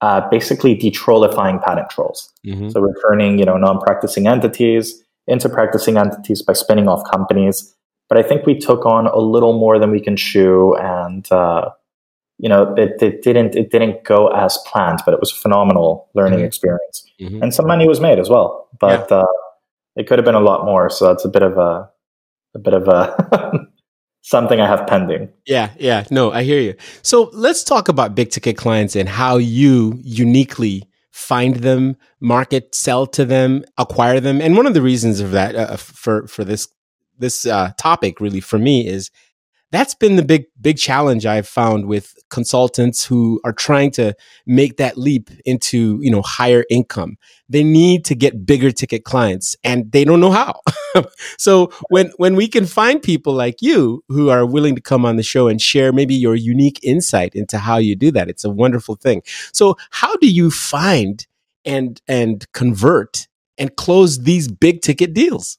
uh, 0.01 0.27
basically 0.29 0.75
detrollifying 0.75 1.63
patent 1.63 1.89
trolls. 1.89 2.31
Mm-hmm. 2.45 2.69
So 2.69 2.81
we're 2.81 2.99
turning, 3.01 3.37
you 3.37 3.45
know, 3.45 3.57
non-practicing 3.57 4.27
entities 4.27 5.03
into 5.27 5.47
practicing 5.47 5.97
entities 5.97 6.41
by 6.41 6.53
spinning 6.53 6.87
off 6.87 7.09
companies. 7.11 7.75
But 8.09 8.17
I 8.17 8.23
think 8.23 8.45
we 8.45 8.57
took 8.57 8.85
on 8.85 9.07
a 9.07 9.19
little 9.19 9.57
more 9.57 9.79
than 9.79 9.91
we 9.91 10.01
can 10.01 10.17
chew, 10.17 10.75
and 10.75 11.31
uh, 11.31 11.69
you 12.39 12.49
know, 12.49 12.73
it, 12.75 13.01
it, 13.01 13.21
didn't 13.21 13.55
it 13.55 13.71
didn't 13.71 14.03
go 14.03 14.27
as 14.27 14.57
planned, 14.65 14.99
but 15.05 15.13
it 15.13 15.19
was 15.21 15.31
a 15.31 15.35
phenomenal 15.35 16.09
learning 16.13 16.39
mm-hmm. 16.39 16.47
experience, 16.47 17.05
mm-hmm. 17.21 17.41
and 17.41 17.53
some 17.53 17.67
money 17.67 17.87
was 17.87 18.01
made 18.01 18.19
as 18.19 18.29
well. 18.29 18.67
But 18.79 19.07
yeah. 19.09 19.17
uh, 19.17 19.25
it 19.95 20.07
could 20.07 20.19
have 20.19 20.25
been 20.25 20.35
a 20.35 20.41
lot 20.41 20.65
more. 20.65 20.89
So 20.89 21.07
that's 21.07 21.23
a 21.23 21.29
bit 21.29 21.41
of 21.41 21.57
a 21.57 21.89
a 22.53 22.59
bit 22.59 22.73
of 22.73 22.89
a 22.89 23.67
something 24.21 24.59
I 24.59 24.67
have 24.67 24.87
pending. 24.87 25.29
Yeah, 25.45 25.71
yeah. 25.77 26.05
No, 26.09 26.31
I 26.31 26.43
hear 26.43 26.61
you. 26.61 26.75
So 27.01 27.29
let's 27.33 27.63
talk 27.63 27.87
about 27.87 28.15
big 28.15 28.29
ticket 28.29 28.57
clients 28.57 28.95
and 28.95 29.09
how 29.09 29.37
you 29.37 29.99
uniquely 30.03 30.87
find 31.11 31.57
them, 31.57 31.97
market, 32.19 32.73
sell 32.73 33.05
to 33.07 33.25
them, 33.25 33.63
acquire 33.77 34.19
them. 34.19 34.41
And 34.41 34.55
one 34.55 34.65
of 34.65 34.73
the 34.73 34.81
reasons 34.81 35.19
of 35.19 35.31
that 35.31 35.55
uh, 35.55 35.77
for 35.77 36.27
for 36.27 36.43
this 36.43 36.67
this 37.17 37.45
uh, 37.45 37.71
topic 37.77 38.19
really 38.19 38.39
for 38.39 38.57
me 38.57 38.87
is 38.87 39.11
that's 39.71 39.95
been 39.95 40.17
the 40.17 40.23
big 40.23 40.45
big 40.59 40.77
challenge 40.77 41.25
I've 41.25 41.47
found 41.47 41.87
with 41.87 42.15
consultants 42.29 43.05
who 43.05 43.39
are 43.43 43.53
trying 43.53 43.91
to 43.91 44.13
make 44.45 44.77
that 44.77 44.97
leap 44.97 45.29
into 45.45 45.99
you 46.01 46.11
know 46.11 46.21
higher 46.21 46.65
income. 46.69 47.17
They 47.49 47.63
need 47.63 48.05
to 48.05 48.15
get 48.15 48.45
bigger 48.45 48.71
ticket 48.71 49.05
clients, 49.05 49.55
and 49.63 49.91
they 49.91 50.03
don't 50.03 50.19
know 50.19 50.31
how. 50.31 50.61
so 51.37 51.71
when 51.89 52.11
when 52.17 52.35
we 52.35 52.47
can 52.47 52.65
find 52.65 53.01
people 53.01 53.33
like 53.33 53.61
you 53.61 54.03
who 54.09 54.29
are 54.29 54.45
willing 54.45 54.75
to 54.75 54.81
come 54.81 55.05
on 55.05 55.15
the 55.15 55.23
show 55.23 55.47
and 55.47 55.61
share 55.61 55.93
maybe 55.93 56.15
your 56.15 56.35
unique 56.35 56.79
insight 56.83 57.33
into 57.33 57.57
how 57.57 57.77
you 57.77 57.95
do 57.95 58.11
that, 58.11 58.29
it's 58.29 58.43
a 58.43 58.49
wonderful 58.49 58.95
thing. 58.95 59.21
So 59.53 59.77
how 59.89 60.15
do 60.17 60.27
you 60.27 60.51
find 60.51 61.25
and 61.65 62.01
and 62.07 62.51
convert 62.51 63.27
and 63.57 63.75
close 63.75 64.19
these 64.19 64.49
big 64.49 64.81
ticket 64.81 65.13
deals? 65.13 65.57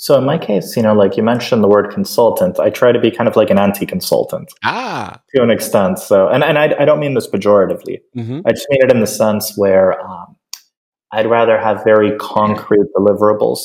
So 0.00 0.16
in 0.16 0.24
my 0.24 0.38
case, 0.38 0.76
you 0.76 0.82
know, 0.82 0.94
like 0.94 1.16
you 1.16 1.24
mentioned 1.24 1.62
the 1.62 1.68
word 1.68 1.90
consultant, 1.90 2.60
I 2.60 2.70
try 2.70 2.92
to 2.92 3.00
be 3.00 3.10
kind 3.10 3.28
of 3.28 3.34
like 3.34 3.50
an 3.50 3.58
anti-consultant. 3.58 4.52
Ah. 4.62 5.20
To 5.34 5.42
an 5.42 5.50
extent. 5.50 5.98
So, 5.98 6.28
and, 6.28 6.44
and 6.44 6.56
I, 6.56 6.72
I 6.78 6.84
don't 6.84 7.00
mean 7.00 7.14
this 7.14 7.26
pejoratively. 7.26 7.98
Mm-hmm. 8.16 8.40
I 8.46 8.52
just 8.52 8.66
mean 8.70 8.80
it 8.84 8.92
in 8.92 9.00
the 9.00 9.08
sense 9.08 9.58
where 9.58 10.00
um, 10.00 10.36
I'd 11.10 11.26
rather 11.26 11.58
have 11.58 11.82
very 11.82 12.16
concrete 12.18 12.86
deliverables. 12.96 13.58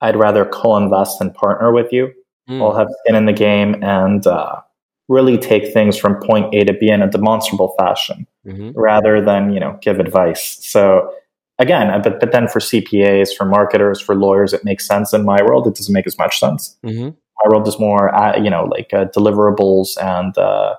I'd 0.00 0.16
rather 0.16 0.44
co-invest 0.44 1.20
and 1.20 1.32
partner 1.32 1.72
with 1.72 1.92
you. 1.92 2.12
Mm. 2.50 2.60
I'll 2.62 2.76
have 2.76 2.88
skin 3.04 3.14
in 3.14 3.26
the 3.26 3.32
game 3.32 3.82
and 3.84 4.26
uh, 4.26 4.60
really 5.08 5.38
take 5.38 5.72
things 5.72 5.96
from 5.96 6.20
point 6.20 6.52
A 6.52 6.64
to 6.64 6.72
B 6.72 6.88
in 6.88 7.00
a 7.00 7.08
demonstrable 7.08 7.76
fashion 7.78 8.26
mm-hmm. 8.44 8.72
rather 8.74 9.24
than, 9.24 9.52
you 9.52 9.60
know, 9.60 9.78
give 9.82 10.00
advice. 10.00 10.58
So 10.62 11.14
again, 11.58 11.90
uh, 11.90 11.98
but, 11.98 12.20
but 12.20 12.32
then 12.32 12.48
for 12.48 12.60
CPAs, 12.60 13.34
for 13.34 13.44
marketers, 13.44 14.00
for 14.00 14.14
lawyers, 14.14 14.52
it 14.52 14.64
makes 14.64 14.86
sense. 14.86 15.12
In 15.12 15.24
my 15.24 15.42
world, 15.42 15.66
it 15.66 15.74
doesn't 15.74 15.92
make 15.92 16.06
as 16.06 16.18
much 16.18 16.38
sense. 16.38 16.76
Mm-hmm. 16.84 17.08
My 17.08 17.48
world 17.50 17.68
is 17.68 17.78
more, 17.78 18.14
uh, 18.14 18.38
you 18.38 18.50
know, 18.50 18.64
like 18.64 18.92
uh, 18.92 19.06
deliverables 19.06 19.96
and 20.02 20.36
uh, 20.38 20.74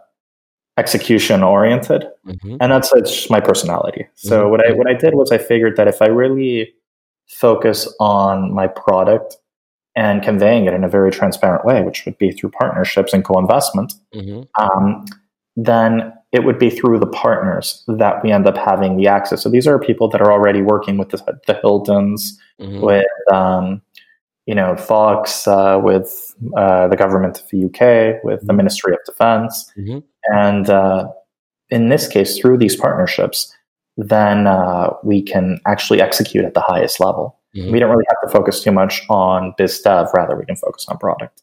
execution 0.78 1.44
oriented, 1.44 2.06
mm-hmm. 2.26 2.58
and 2.60 2.72
that's 2.72 2.92
it's 2.94 3.30
my 3.30 3.40
personality. 3.40 4.08
So 4.16 4.42
mm-hmm. 4.42 4.52
what 4.52 4.66
I 4.66 4.72
what 4.74 4.88
I 4.88 4.94
did 4.94 5.14
was 5.14 5.32
I 5.32 5.38
figured 5.38 5.76
that 5.78 5.88
if 5.88 6.02
I 6.02 6.08
really 6.08 6.74
focus 7.28 7.94
on 8.00 8.54
my 8.54 8.68
product 8.68 9.38
and 9.96 10.22
conveying 10.24 10.66
it 10.66 10.74
in 10.74 10.84
a 10.84 10.90
very 10.90 11.12
transparent 11.12 11.66
way, 11.66 11.82
which 11.82 12.06
would 12.06 12.18
be 12.18 12.32
through 12.32 12.52
partnerships 12.52 13.14
and 13.14 13.26
co-investment, 13.26 13.94
mm-hmm. 14.14 14.44
um, 14.64 15.06
then 15.56 16.14
it 16.32 16.44
would 16.44 16.60
be 16.60 16.70
through 16.70 17.00
the 17.00 17.08
partners 17.08 17.84
that 17.88 18.22
we 18.24 18.32
end 18.32 18.48
up 18.48 18.58
having 18.58 18.98
the 18.98 19.08
access. 19.08 19.42
So 19.42 19.50
these 19.50 19.68
are 19.68 19.80
people 19.80 20.10
that 20.10 20.22
are 20.22 20.32
already 20.32 20.62
working 20.62 20.98
with 20.98 21.10
the, 21.10 21.40
the 21.48 21.54
Hiltons, 21.56 22.38
mm-hmm. 22.60 22.82
with 22.82 23.06
um, 23.32 23.82
you 24.46 24.56
know 24.56 24.76
Fox, 24.76 25.48
uh, 25.48 25.80
with 25.82 26.36
uh, 26.58 26.88
the 26.90 26.98
government 26.98 27.40
of 27.40 27.50
the 27.50 27.66
UK, 27.66 28.24
with 28.24 28.42
the 28.42 28.48
mm-hmm. 28.48 28.58
Ministry 28.58 28.94
of 28.94 29.00
Defence, 29.06 29.72
mm-hmm. 29.78 30.00
and 30.36 30.70
uh, 30.70 31.08
in 31.70 31.90
this 31.90 32.08
case, 32.08 32.38
through 32.38 32.58
these 32.58 32.76
partnerships, 32.76 33.54
then 33.96 34.48
uh, 34.48 34.90
we 35.04 35.22
can 35.22 35.60
actually 35.66 36.02
execute 36.02 36.44
at 36.44 36.54
the 36.54 36.62
highest 36.62 37.00
level. 37.00 37.40
Mm-hmm. 37.56 37.72
We 37.72 37.80
don't 37.80 37.90
really 37.90 38.06
have 38.10 38.30
to 38.30 38.38
focus 38.38 38.64
too 38.64 38.72
much 38.72 39.02
on 39.10 39.54
biz 39.58 39.80
dev; 39.80 40.08
rather, 40.14 40.38
we 40.38 40.46
can 40.46 40.58
focus 40.58 40.86
on 40.90 40.98
product. 40.98 41.42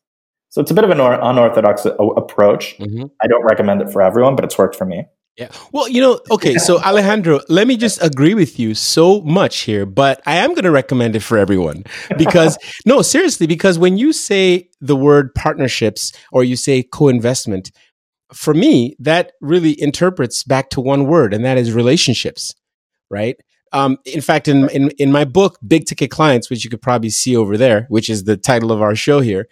So 0.54 0.60
it's 0.60 0.70
a 0.70 0.74
bit 0.74 0.84
of 0.84 0.90
an 0.90 1.00
unorthodox 1.00 1.84
approach. 1.84 2.78
Mm-hmm. 2.78 3.06
I 3.20 3.26
don't 3.26 3.42
recommend 3.42 3.82
it 3.82 3.90
for 3.90 4.00
everyone, 4.00 4.36
but 4.36 4.44
it's 4.44 4.56
worked 4.56 4.76
for 4.76 4.84
me. 4.84 5.04
Yeah. 5.36 5.48
Well, 5.72 5.88
you 5.88 6.00
know, 6.00 6.20
okay, 6.30 6.58
so 6.58 6.80
Alejandro, 6.84 7.40
let 7.48 7.66
me 7.66 7.76
just 7.76 8.00
agree 8.00 8.34
with 8.34 8.56
you 8.56 8.74
so 8.74 9.20
much 9.22 9.62
here, 9.62 9.84
but 9.84 10.22
I 10.26 10.36
am 10.36 10.50
going 10.50 10.62
to 10.62 10.70
recommend 10.70 11.16
it 11.16 11.24
for 11.24 11.38
everyone 11.38 11.82
because, 12.16 12.56
no, 12.86 13.02
seriously, 13.02 13.48
because 13.48 13.80
when 13.80 13.98
you 13.98 14.12
say 14.12 14.68
the 14.80 14.94
word 14.94 15.34
partnerships 15.34 16.12
or 16.30 16.44
you 16.44 16.54
say 16.54 16.84
co 16.84 17.08
investment, 17.08 17.72
for 18.32 18.54
me, 18.54 18.94
that 19.00 19.32
really 19.40 19.74
interprets 19.82 20.44
back 20.44 20.70
to 20.70 20.80
one 20.80 21.08
word, 21.08 21.34
and 21.34 21.44
that 21.44 21.58
is 21.58 21.72
relationships, 21.72 22.54
right? 23.10 23.34
Um, 23.72 23.98
in 24.04 24.20
fact, 24.20 24.46
in, 24.46 24.68
in, 24.70 24.90
in 24.98 25.10
my 25.10 25.24
book, 25.24 25.58
Big 25.66 25.84
Ticket 25.86 26.12
Clients, 26.12 26.48
which 26.48 26.62
you 26.62 26.70
could 26.70 26.80
probably 26.80 27.10
see 27.10 27.36
over 27.36 27.56
there, 27.56 27.86
which 27.88 28.08
is 28.08 28.22
the 28.22 28.36
title 28.36 28.70
of 28.70 28.80
our 28.80 28.94
show 28.94 29.18
here, 29.18 29.48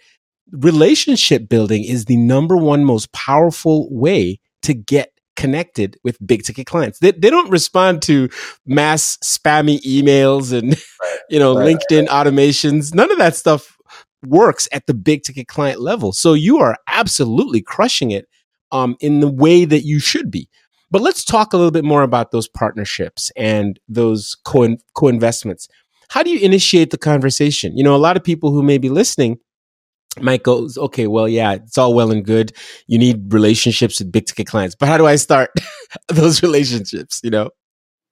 relationship 0.51 1.49
building 1.49 1.83
is 1.83 2.05
the 2.05 2.17
number 2.17 2.57
one 2.57 2.85
most 2.85 3.11
powerful 3.13 3.87
way 3.91 4.39
to 4.63 4.73
get 4.73 5.11
connected 5.35 5.97
with 6.03 6.17
big 6.25 6.43
ticket 6.43 6.67
clients. 6.67 6.99
They, 6.99 7.11
they 7.11 7.29
don't 7.29 7.49
respond 7.49 8.01
to 8.03 8.29
mass 8.65 9.17
spammy 9.23 9.81
emails 9.81 10.57
and, 10.57 10.75
you 11.29 11.39
know, 11.39 11.57
right. 11.57 11.75
LinkedIn 11.75 12.07
automations. 12.07 12.93
None 12.93 13.11
of 13.11 13.17
that 13.17 13.35
stuff 13.35 13.77
works 14.25 14.67
at 14.71 14.85
the 14.87 14.93
big 14.93 15.23
ticket 15.23 15.47
client 15.47 15.81
level. 15.81 16.13
So 16.13 16.33
you 16.33 16.59
are 16.59 16.77
absolutely 16.87 17.61
crushing 17.61 18.11
it 18.11 18.27
um, 18.71 18.95
in 18.99 19.19
the 19.19 19.27
way 19.27 19.65
that 19.65 19.83
you 19.83 19.99
should 19.99 20.31
be. 20.31 20.49
But 20.91 21.01
let's 21.01 21.25
talk 21.25 21.53
a 21.53 21.57
little 21.57 21.71
bit 21.71 21.83
more 21.83 22.03
about 22.03 22.31
those 22.31 22.47
partnerships 22.47 23.31
and 23.35 23.79
those 23.87 24.37
co 24.45 24.77
co-investments. 24.93 25.67
How 26.09 26.21
do 26.21 26.29
you 26.29 26.39
initiate 26.39 26.91
the 26.91 26.99
conversation? 26.99 27.75
You 27.75 27.83
know, 27.83 27.95
a 27.95 27.97
lot 27.97 28.15
of 28.15 28.23
people 28.23 28.51
who 28.51 28.61
may 28.61 28.77
be 28.77 28.89
listening 28.89 29.39
Mike 30.21 30.43
goes, 30.43 30.77
okay, 30.77 31.07
well, 31.07 31.27
yeah, 31.27 31.53
it's 31.53 31.77
all 31.77 31.93
well 31.93 32.11
and 32.11 32.23
good. 32.23 32.53
You 32.87 32.99
need 32.99 33.33
relationships 33.33 33.99
with 33.99 34.11
big 34.11 34.25
ticket 34.25 34.47
clients, 34.47 34.75
but 34.75 34.87
how 34.87 34.97
do 34.97 35.07
I 35.07 35.15
start 35.15 35.51
those 36.07 36.43
relationships? 36.43 37.19
You 37.23 37.31
know? 37.31 37.49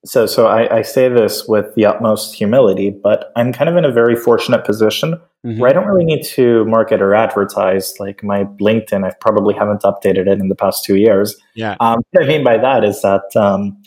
So, 0.03 0.25
so 0.25 0.47
I, 0.47 0.77
I, 0.77 0.81
say 0.81 1.09
this 1.09 1.47
with 1.47 1.75
the 1.75 1.85
utmost 1.85 2.33
humility, 2.33 2.89
but 2.89 3.31
I'm 3.35 3.53
kind 3.53 3.69
of 3.69 3.77
in 3.77 3.85
a 3.85 3.91
very 3.91 4.15
fortunate 4.15 4.65
position 4.65 5.13
mm-hmm. 5.45 5.59
where 5.59 5.69
I 5.69 5.73
don't 5.73 5.85
really 5.85 6.05
need 6.05 6.23
to 6.23 6.65
market 6.65 7.03
or 7.03 7.13
advertise. 7.13 7.93
Like 7.99 8.23
my 8.23 8.45
LinkedIn, 8.59 9.05
I 9.05 9.13
probably 9.21 9.53
haven't 9.53 9.83
updated 9.83 10.27
it 10.27 10.39
in 10.39 10.49
the 10.49 10.55
past 10.55 10.83
two 10.83 10.95
years. 10.95 11.37
Yeah. 11.53 11.75
Um, 11.79 12.01
what 12.11 12.23
I 12.23 12.27
mean 12.27 12.43
by 12.43 12.57
that 12.57 12.83
is 12.83 13.03
that 13.03 13.35
um, 13.35 13.79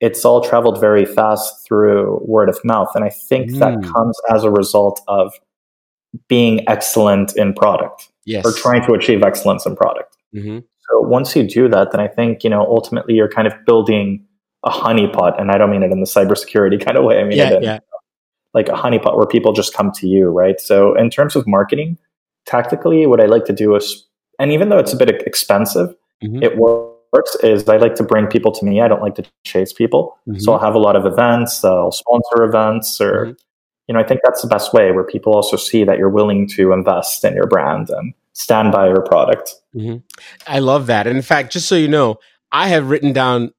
it's 0.00 0.24
all 0.24 0.40
traveled 0.40 0.80
very 0.80 1.04
fast 1.04 1.66
through 1.66 2.24
word 2.24 2.48
of 2.48 2.58
mouth. 2.64 2.88
And 2.94 3.04
I 3.04 3.10
think 3.10 3.50
mm. 3.50 3.58
that 3.58 3.82
comes 3.92 4.18
as 4.30 4.44
a 4.44 4.50
result 4.50 5.02
of 5.08 5.30
being 6.28 6.68
excellent 6.68 7.36
in 7.36 7.54
product 7.54 8.08
yes. 8.24 8.44
or 8.44 8.52
trying 8.52 8.84
to 8.86 8.92
achieve 8.92 9.22
excellence 9.22 9.66
in 9.66 9.76
product. 9.76 10.16
Mm-hmm. 10.34 10.58
So 10.58 11.00
once 11.00 11.36
you 11.36 11.46
do 11.46 11.68
that, 11.68 11.92
then 11.92 12.00
I 12.00 12.08
think, 12.08 12.42
you 12.42 12.50
know, 12.50 12.62
ultimately 12.62 13.14
you're 13.14 13.28
kind 13.28 13.46
of 13.46 13.54
building 13.64 14.24
a 14.64 14.70
honeypot. 14.70 15.40
And 15.40 15.50
I 15.50 15.58
don't 15.58 15.70
mean 15.70 15.82
it 15.82 15.92
in 15.92 16.00
the 16.00 16.06
cybersecurity 16.06 16.84
kind 16.84 16.96
of 16.96 17.04
way. 17.04 17.20
I 17.20 17.24
mean 17.24 17.38
yeah, 17.38 17.50
it 17.50 17.56
in 17.56 17.62
yeah. 17.62 17.78
like 18.54 18.68
a 18.68 18.72
honeypot 18.72 19.16
where 19.16 19.26
people 19.26 19.52
just 19.52 19.74
come 19.74 19.92
to 19.92 20.06
you, 20.06 20.28
right? 20.28 20.60
So 20.60 20.94
in 20.96 21.10
terms 21.10 21.36
of 21.36 21.46
marketing, 21.46 21.98
tactically, 22.46 23.06
what 23.06 23.20
I 23.20 23.26
like 23.26 23.44
to 23.46 23.52
do 23.52 23.74
is, 23.76 24.06
and 24.38 24.52
even 24.52 24.68
though 24.68 24.78
it's 24.78 24.92
a 24.92 24.96
bit 24.96 25.10
expensive, 25.26 25.94
mm-hmm. 26.22 26.42
it 26.42 26.56
works 26.56 27.36
is 27.42 27.68
I 27.68 27.76
like 27.76 27.94
to 27.96 28.02
bring 28.02 28.26
people 28.26 28.52
to 28.52 28.64
me. 28.64 28.80
I 28.80 28.88
don't 28.88 29.02
like 29.02 29.14
to 29.16 29.24
chase 29.44 29.72
people. 29.72 30.18
Mm-hmm. 30.28 30.40
So 30.40 30.52
I'll 30.52 30.58
have 30.58 30.74
a 30.74 30.78
lot 30.78 30.96
of 30.96 31.06
events, 31.06 31.64
I'll 31.64 31.92
sponsor 31.92 32.44
events 32.44 33.00
or, 33.00 33.26
mm-hmm. 33.26 33.32
You 33.90 33.94
know, 33.94 33.98
I 33.98 34.04
think 34.04 34.20
that's 34.22 34.40
the 34.40 34.46
best 34.46 34.72
way 34.72 34.92
where 34.92 35.02
people 35.02 35.34
also 35.34 35.56
see 35.56 35.82
that 35.82 35.98
you're 35.98 36.08
willing 36.08 36.46
to 36.50 36.72
invest 36.72 37.24
in 37.24 37.34
your 37.34 37.48
brand 37.48 37.90
and 37.90 38.14
stand 38.34 38.70
by 38.70 38.86
your 38.86 39.02
product. 39.02 39.56
Mm-hmm. 39.74 39.96
I 40.46 40.60
love 40.60 40.86
that. 40.86 41.08
And 41.08 41.16
in 41.16 41.24
fact, 41.24 41.52
just 41.52 41.66
so 41.66 41.74
you 41.74 41.88
know, 41.88 42.20
I 42.52 42.68
have 42.68 42.88
written 42.88 43.12
down 43.12 43.52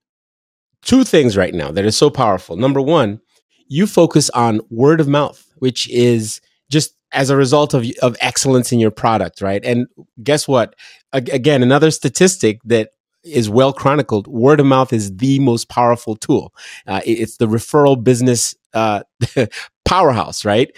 two 0.84 1.04
things 1.04 1.36
right 1.36 1.54
now 1.54 1.70
that 1.72 1.84
are 1.84 1.92
so 1.92 2.10
powerful. 2.10 2.56
Number 2.56 2.80
one, 2.82 3.20
you 3.68 3.86
focus 3.86 4.30
on 4.30 4.62
word 4.70 5.02
of 5.02 5.10
mouth, 5.10 5.46
which 5.58 5.90
is 5.90 6.40
just 6.70 6.96
as 7.12 7.30
a 7.30 7.36
result 7.36 7.74
of, 7.74 7.86
of 8.02 8.16
excellence 8.22 8.72
in 8.72 8.80
your 8.80 8.90
product, 8.90 9.42
right? 9.42 9.66
And 9.66 9.88
guess 10.24 10.48
what? 10.48 10.78
again, 11.12 11.62
another 11.62 11.92
statistic 11.92 12.62
that 12.64 12.92
is 13.26 13.50
well 13.50 13.74
chronicled. 13.74 14.28
Word 14.28 14.62
of 14.62 14.66
mouth 14.66 14.94
is 14.94 15.14
the 15.18 15.40
most 15.40 15.68
powerful 15.68 16.16
tool. 16.16 16.54
Uh, 16.88 17.02
it's 17.06 17.36
the 17.36 17.48
referral 17.48 18.02
business 18.02 18.56
uh, 18.74 19.04
powerhouse, 19.86 20.46
right? 20.46 20.70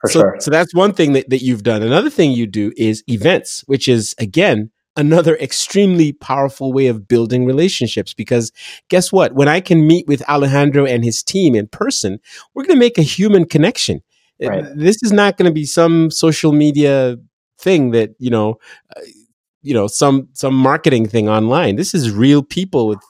For 0.00 0.10
so, 0.10 0.20
sure. 0.20 0.36
so 0.40 0.50
that's 0.50 0.74
one 0.74 0.92
thing 0.92 1.12
that, 1.12 1.30
that 1.30 1.42
you've 1.42 1.62
done. 1.62 1.82
Another 1.82 2.10
thing 2.10 2.32
you 2.32 2.46
do 2.46 2.72
is 2.76 3.04
events, 3.08 3.62
which 3.66 3.88
is 3.88 4.14
again 4.18 4.70
another 4.96 5.36
extremely 5.38 6.12
powerful 6.12 6.72
way 6.72 6.86
of 6.86 7.08
building 7.08 7.46
relationships 7.46 8.12
because 8.12 8.52
guess 8.90 9.10
what 9.10 9.34
when 9.34 9.48
i 9.48 9.60
can 9.60 9.86
meet 9.86 10.06
with 10.06 10.22
alejandro 10.28 10.84
and 10.84 11.02
his 11.04 11.22
team 11.22 11.54
in 11.54 11.66
person 11.66 12.20
we're 12.52 12.62
going 12.62 12.76
to 12.76 12.78
make 12.78 12.98
a 12.98 13.02
human 13.02 13.46
connection 13.46 14.02
right. 14.42 14.64
this 14.74 15.02
is 15.02 15.10
not 15.10 15.36
going 15.36 15.48
to 15.48 15.54
be 15.54 15.64
some 15.64 16.10
social 16.10 16.52
media 16.52 17.16
thing 17.58 17.92
that 17.92 18.10
you 18.18 18.30
know 18.30 18.58
uh, 18.96 19.00
you 19.62 19.72
know 19.72 19.86
some 19.86 20.28
some 20.32 20.54
marketing 20.54 21.08
thing 21.08 21.28
online 21.28 21.76
this 21.76 21.94
is 21.94 22.10
real 22.10 22.42
people 22.42 22.86
with 22.86 23.00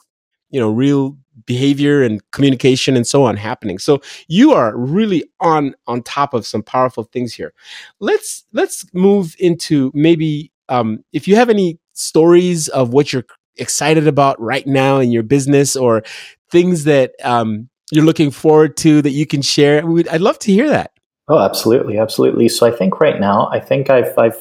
you 0.51 0.59
know 0.59 0.69
real 0.69 1.17
behavior 1.45 2.03
and 2.03 2.21
communication 2.31 2.95
and 2.95 3.07
so 3.07 3.23
on 3.23 3.37
happening 3.37 3.77
so 3.77 4.01
you 4.27 4.51
are 4.51 4.75
really 4.77 5.23
on 5.39 5.73
on 5.87 6.01
top 6.01 6.33
of 6.33 6.45
some 6.45 6.63
powerful 6.63 7.03
things 7.03 7.33
here 7.33 7.53
let's 7.99 8.45
let's 8.53 8.85
move 8.93 9.35
into 9.39 9.91
maybe 9.93 10.51
um, 10.69 11.03
if 11.13 11.27
you 11.27 11.35
have 11.35 11.49
any 11.49 11.79
stories 11.93 12.67
of 12.69 12.93
what 12.93 13.13
you're 13.13 13.25
excited 13.57 14.07
about 14.07 14.39
right 14.41 14.65
now 14.65 14.99
in 14.99 15.11
your 15.11 15.23
business 15.23 15.75
or 15.75 16.03
things 16.49 16.85
that 16.85 17.13
um, 17.23 17.69
you're 17.91 18.05
looking 18.05 18.31
forward 18.31 18.77
to 18.77 19.01
that 19.01 19.11
you 19.11 19.25
can 19.25 19.41
share, 19.41 19.83
I'd 20.09 20.21
love 20.21 20.39
to 20.39 20.51
hear 20.51 20.69
that. 20.69 20.91
Oh, 21.27 21.39
absolutely, 21.39 21.97
absolutely. 21.97 22.49
So 22.49 22.65
I 22.65 22.71
think 22.71 22.99
right 22.99 23.19
now, 23.19 23.47
I 23.51 23.59
think 23.59 23.89
I've 23.89 24.17
I've 24.17 24.37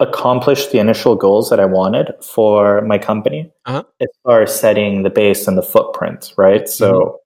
accomplished 0.00 0.70
the 0.70 0.78
initial 0.78 1.16
goals 1.16 1.50
that 1.50 1.58
I 1.58 1.64
wanted 1.64 2.12
for 2.22 2.82
my 2.82 2.98
company 2.98 3.50
uh-huh. 3.66 3.82
as 4.00 4.08
far 4.22 4.42
as 4.42 4.58
setting 4.58 5.02
the 5.02 5.10
base 5.10 5.48
and 5.48 5.58
the 5.58 5.62
footprint, 5.62 6.32
right? 6.36 6.68
So 6.68 7.20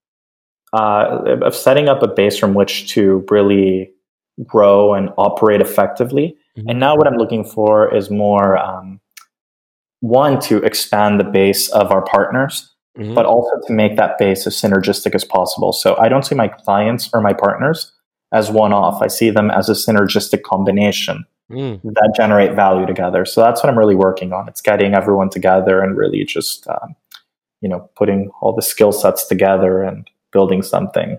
mm-hmm. 0.74 1.42
uh, 1.42 1.46
of 1.46 1.54
setting 1.54 1.88
up 1.88 2.02
a 2.02 2.08
base 2.08 2.38
from 2.38 2.54
which 2.54 2.88
to 2.90 3.26
really 3.30 3.90
grow 4.46 4.94
and 4.94 5.10
operate 5.18 5.60
effectively. 5.60 6.36
Mm-hmm. 6.56 6.70
And 6.70 6.80
now 6.80 6.96
what 6.96 7.06
I'm 7.06 7.16
looking 7.16 7.44
for 7.44 7.94
is 7.94 8.10
more 8.10 8.56
um, 8.56 9.00
one 10.00 10.40
to 10.40 10.58
expand 10.58 11.20
the 11.20 11.24
base 11.24 11.68
of 11.70 11.92
our 11.92 12.02
partners, 12.02 12.74
mm-hmm. 12.98 13.14
but 13.14 13.26
also 13.26 13.50
to 13.66 13.72
make 13.72 13.96
that 13.96 14.16
base 14.18 14.46
as 14.46 14.56
synergistic 14.56 15.14
as 15.14 15.24
possible. 15.24 15.74
So 15.74 15.96
I 15.98 16.08
don't 16.08 16.24
see 16.24 16.34
my 16.34 16.48
clients 16.48 17.10
or 17.12 17.20
my 17.20 17.34
partners 17.34 17.92
as 18.32 18.50
one 18.50 18.72
off. 18.72 19.02
I 19.02 19.08
see 19.08 19.28
them 19.28 19.50
as 19.50 19.68
a 19.68 19.72
synergistic 19.72 20.42
combination 20.42 21.26
mm. 21.52 21.80
that 21.82 22.14
generate 22.16 22.54
value 22.54 22.86
together. 22.86 23.24
So 23.24 23.40
that's 23.40 23.62
what 23.62 23.70
I'm 23.70 23.78
really 23.78 23.94
working 23.94 24.32
on. 24.32 24.48
It's 24.48 24.60
getting 24.60 24.94
everyone 24.94 25.30
together 25.30 25.80
and 25.82 25.96
really 25.96 26.24
just, 26.24 26.66
um, 26.68 26.96
you 27.60 27.68
know, 27.68 27.90
putting 27.96 28.30
all 28.40 28.54
the 28.54 28.62
skill 28.62 28.92
sets 28.92 29.26
together 29.26 29.82
and 29.82 30.08
building 30.32 30.62
something. 30.62 31.18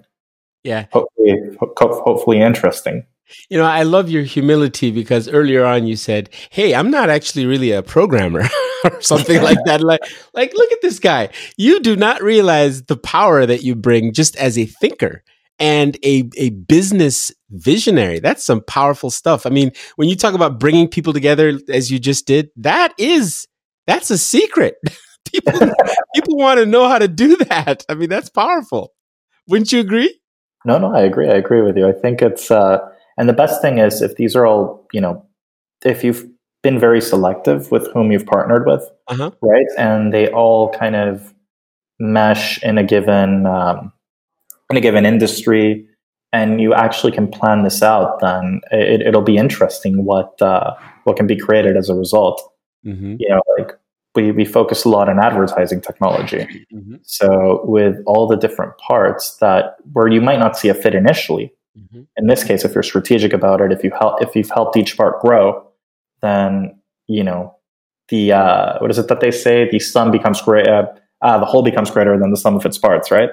Yeah. 0.63 0.85
Hopefully, 0.91 1.57
ho- 1.59 2.01
hopefully 2.03 2.41
interesting. 2.41 3.05
You 3.49 3.57
know, 3.57 3.65
I 3.65 3.83
love 3.83 4.09
your 4.09 4.23
humility 4.23 4.91
because 4.91 5.27
earlier 5.27 5.65
on 5.65 5.87
you 5.87 5.95
said, 5.95 6.29
"Hey, 6.49 6.75
I'm 6.75 6.91
not 6.91 7.09
actually 7.09 7.45
really 7.45 7.71
a 7.71 7.81
programmer." 7.81 8.43
or 8.83 9.01
something 9.01 9.41
like 9.41 9.57
that. 9.65 9.81
Like, 9.83 10.01
like, 10.33 10.53
look 10.55 10.71
at 10.71 10.81
this 10.81 10.99
guy. 10.99 11.29
You 11.57 11.79
do 11.79 11.95
not 11.95 12.21
realize 12.21 12.83
the 12.83 12.95
power 12.95 13.45
that 13.45 13.63
you 13.63 13.75
bring 13.75 14.13
just 14.13 14.35
as 14.37 14.57
a 14.57 14.65
thinker 14.65 15.23
and 15.59 15.97
a, 16.03 16.29
a 16.37 16.49
business 16.49 17.31
visionary. 17.51 18.19
That's 18.19 18.43
some 18.43 18.61
powerful 18.61 19.09
stuff. 19.09 19.45
I 19.45 19.49
mean, 19.49 19.71
when 19.95 20.09
you 20.09 20.15
talk 20.15 20.33
about 20.33 20.59
bringing 20.59 20.87
people 20.87 21.13
together 21.13 21.59
as 21.69 21.91
you 21.91 21.99
just 21.99 22.25
did, 22.25 22.49
that 22.57 22.93
is, 22.97 23.47
that's 23.87 24.09
a 24.09 24.17
secret. 24.17 24.75
people, 25.31 25.53
people 26.15 26.37
want 26.37 26.59
to 26.59 26.65
know 26.65 26.87
how 26.87 26.99
to 26.99 27.07
do 27.07 27.37
that. 27.37 27.85
I 27.87 27.95
mean, 27.95 28.09
that's 28.09 28.29
powerful. 28.29 28.93
Wouldn't 29.47 29.71
you 29.71 29.79
agree? 29.79 30.19
No, 30.65 30.77
no, 30.77 30.93
I 30.93 31.01
agree. 31.01 31.27
I 31.27 31.35
agree 31.35 31.61
with 31.61 31.77
you. 31.77 31.87
I 31.87 31.91
think 31.91 32.21
it's, 32.21 32.49
uh, 32.49 32.79
and 33.17 33.29
the 33.29 33.33
best 33.33 33.61
thing 33.61 33.77
is 33.77 34.01
if 34.01 34.15
these 34.15 34.35
are 34.35 34.45
all, 34.45 34.87
you 34.93 35.01
know, 35.01 35.25
if 35.85 36.03
you've 36.03 36.25
been 36.61 36.79
very 36.79 37.01
selective 37.01 37.69
with 37.71 37.91
whom 37.91 38.11
you've 38.11 38.25
partnered 38.25 38.65
with, 38.65 38.89
uh-huh. 39.07 39.31
right? 39.41 39.65
And 39.77 40.13
they 40.13 40.29
all 40.29 40.71
kind 40.71 40.95
of 40.95 41.33
mesh 41.99 42.61
in 42.63 42.77
a 42.77 42.83
given 42.83 43.45
um, 43.45 43.92
in 44.73 44.77
a 44.77 44.81
given 44.81 45.05
industry, 45.05 45.87
and 46.31 46.59
you 46.59 46.73
actually 46.73 47.11
can 47.11 47.27
plan 47.27 47.63
this 47.63 47.81
out. 47.83 48.19
Then 48.19 48.61
it, 48.71 49.13
will 49.13 49.21
be 49.21 49.37
interesting 49.37 50.03
what 50.03 50.41
uh, 50.41 50.73
what 51.03 51.15
can 51.15 51.27
be 51.27 51.37
created 51.37 51.77
as 51.77 51.89
a 51.89 51.95
result. 51.95 52.41
Mm-hmm. 52.85 53.15
You 53.19 53.29
know, 53.29 53.41
like 53.57 53.71
we 54.15 54.31
we 54.31 54.45
focus 54.45 54.83
a 54.83 54.89
lot 54.89 55.09
on 55.09 55.19
advertising 55.19 55.81
technology. 55.81 56.65
Mm-hmm. 56.73 56.95
So 57.03 57.61
with 57.65 57.97
all 58.05 58.27
the 58.27 58.37
different 58.37 58.77
parts 58.79 59.37
that 59.37 59.75
where 59.93 60.07
you 60.07 60.21
might 60.21 60.39
not 60.39 60.57
see 60.57 60.69
a 60.69 60.73
fit 60.73 60.95
initially. 60.95 61.53
Mm-hmm. 61.77 62.01
In 62.17 62.27
this 62.27 62.43
case, 62.43 62.65
if 62.65 62.75
you're 62.75 62.83
strategic 62.83 63.33
about 63.33 63.61
it, 63.61 63.71
if 63.71 63.83
you 63.83 63.91
help, 63.99 64.21
if 64.21 64.35
you've 64.35 64.49
helped 64.49 64.77
each 64.77 64.95
part 64.95 65.21
grow, 65.21 65.67
then 66.21 66.79
you 67.07 67.23
know 67.23 67.55
the 68.09 68.31
uh, 68.31 68.77
what 68.79 68.91
is 68.91 68.97
it 68.97 69.07
that 69.07 69.21
they 69.21 69.31
say? 69.31 69.69
The 69.69 69.79
sum 69.79 70.11
becomes 70.11 70.41
great. 70.41 70.67
Uh, 70.67 70.85
uh, 71.23 71.39
the 71.39 71.45
whole 71.45 71.63
becomes 71.63 71.89
greater 71.89 72.19
than 72.19 72.31
the 72.31 72.37
sum 72.37 72.55
of 72.55 72.65
its 72.65 72.77
parts, 72.77 73.09
right? 73.09 73.29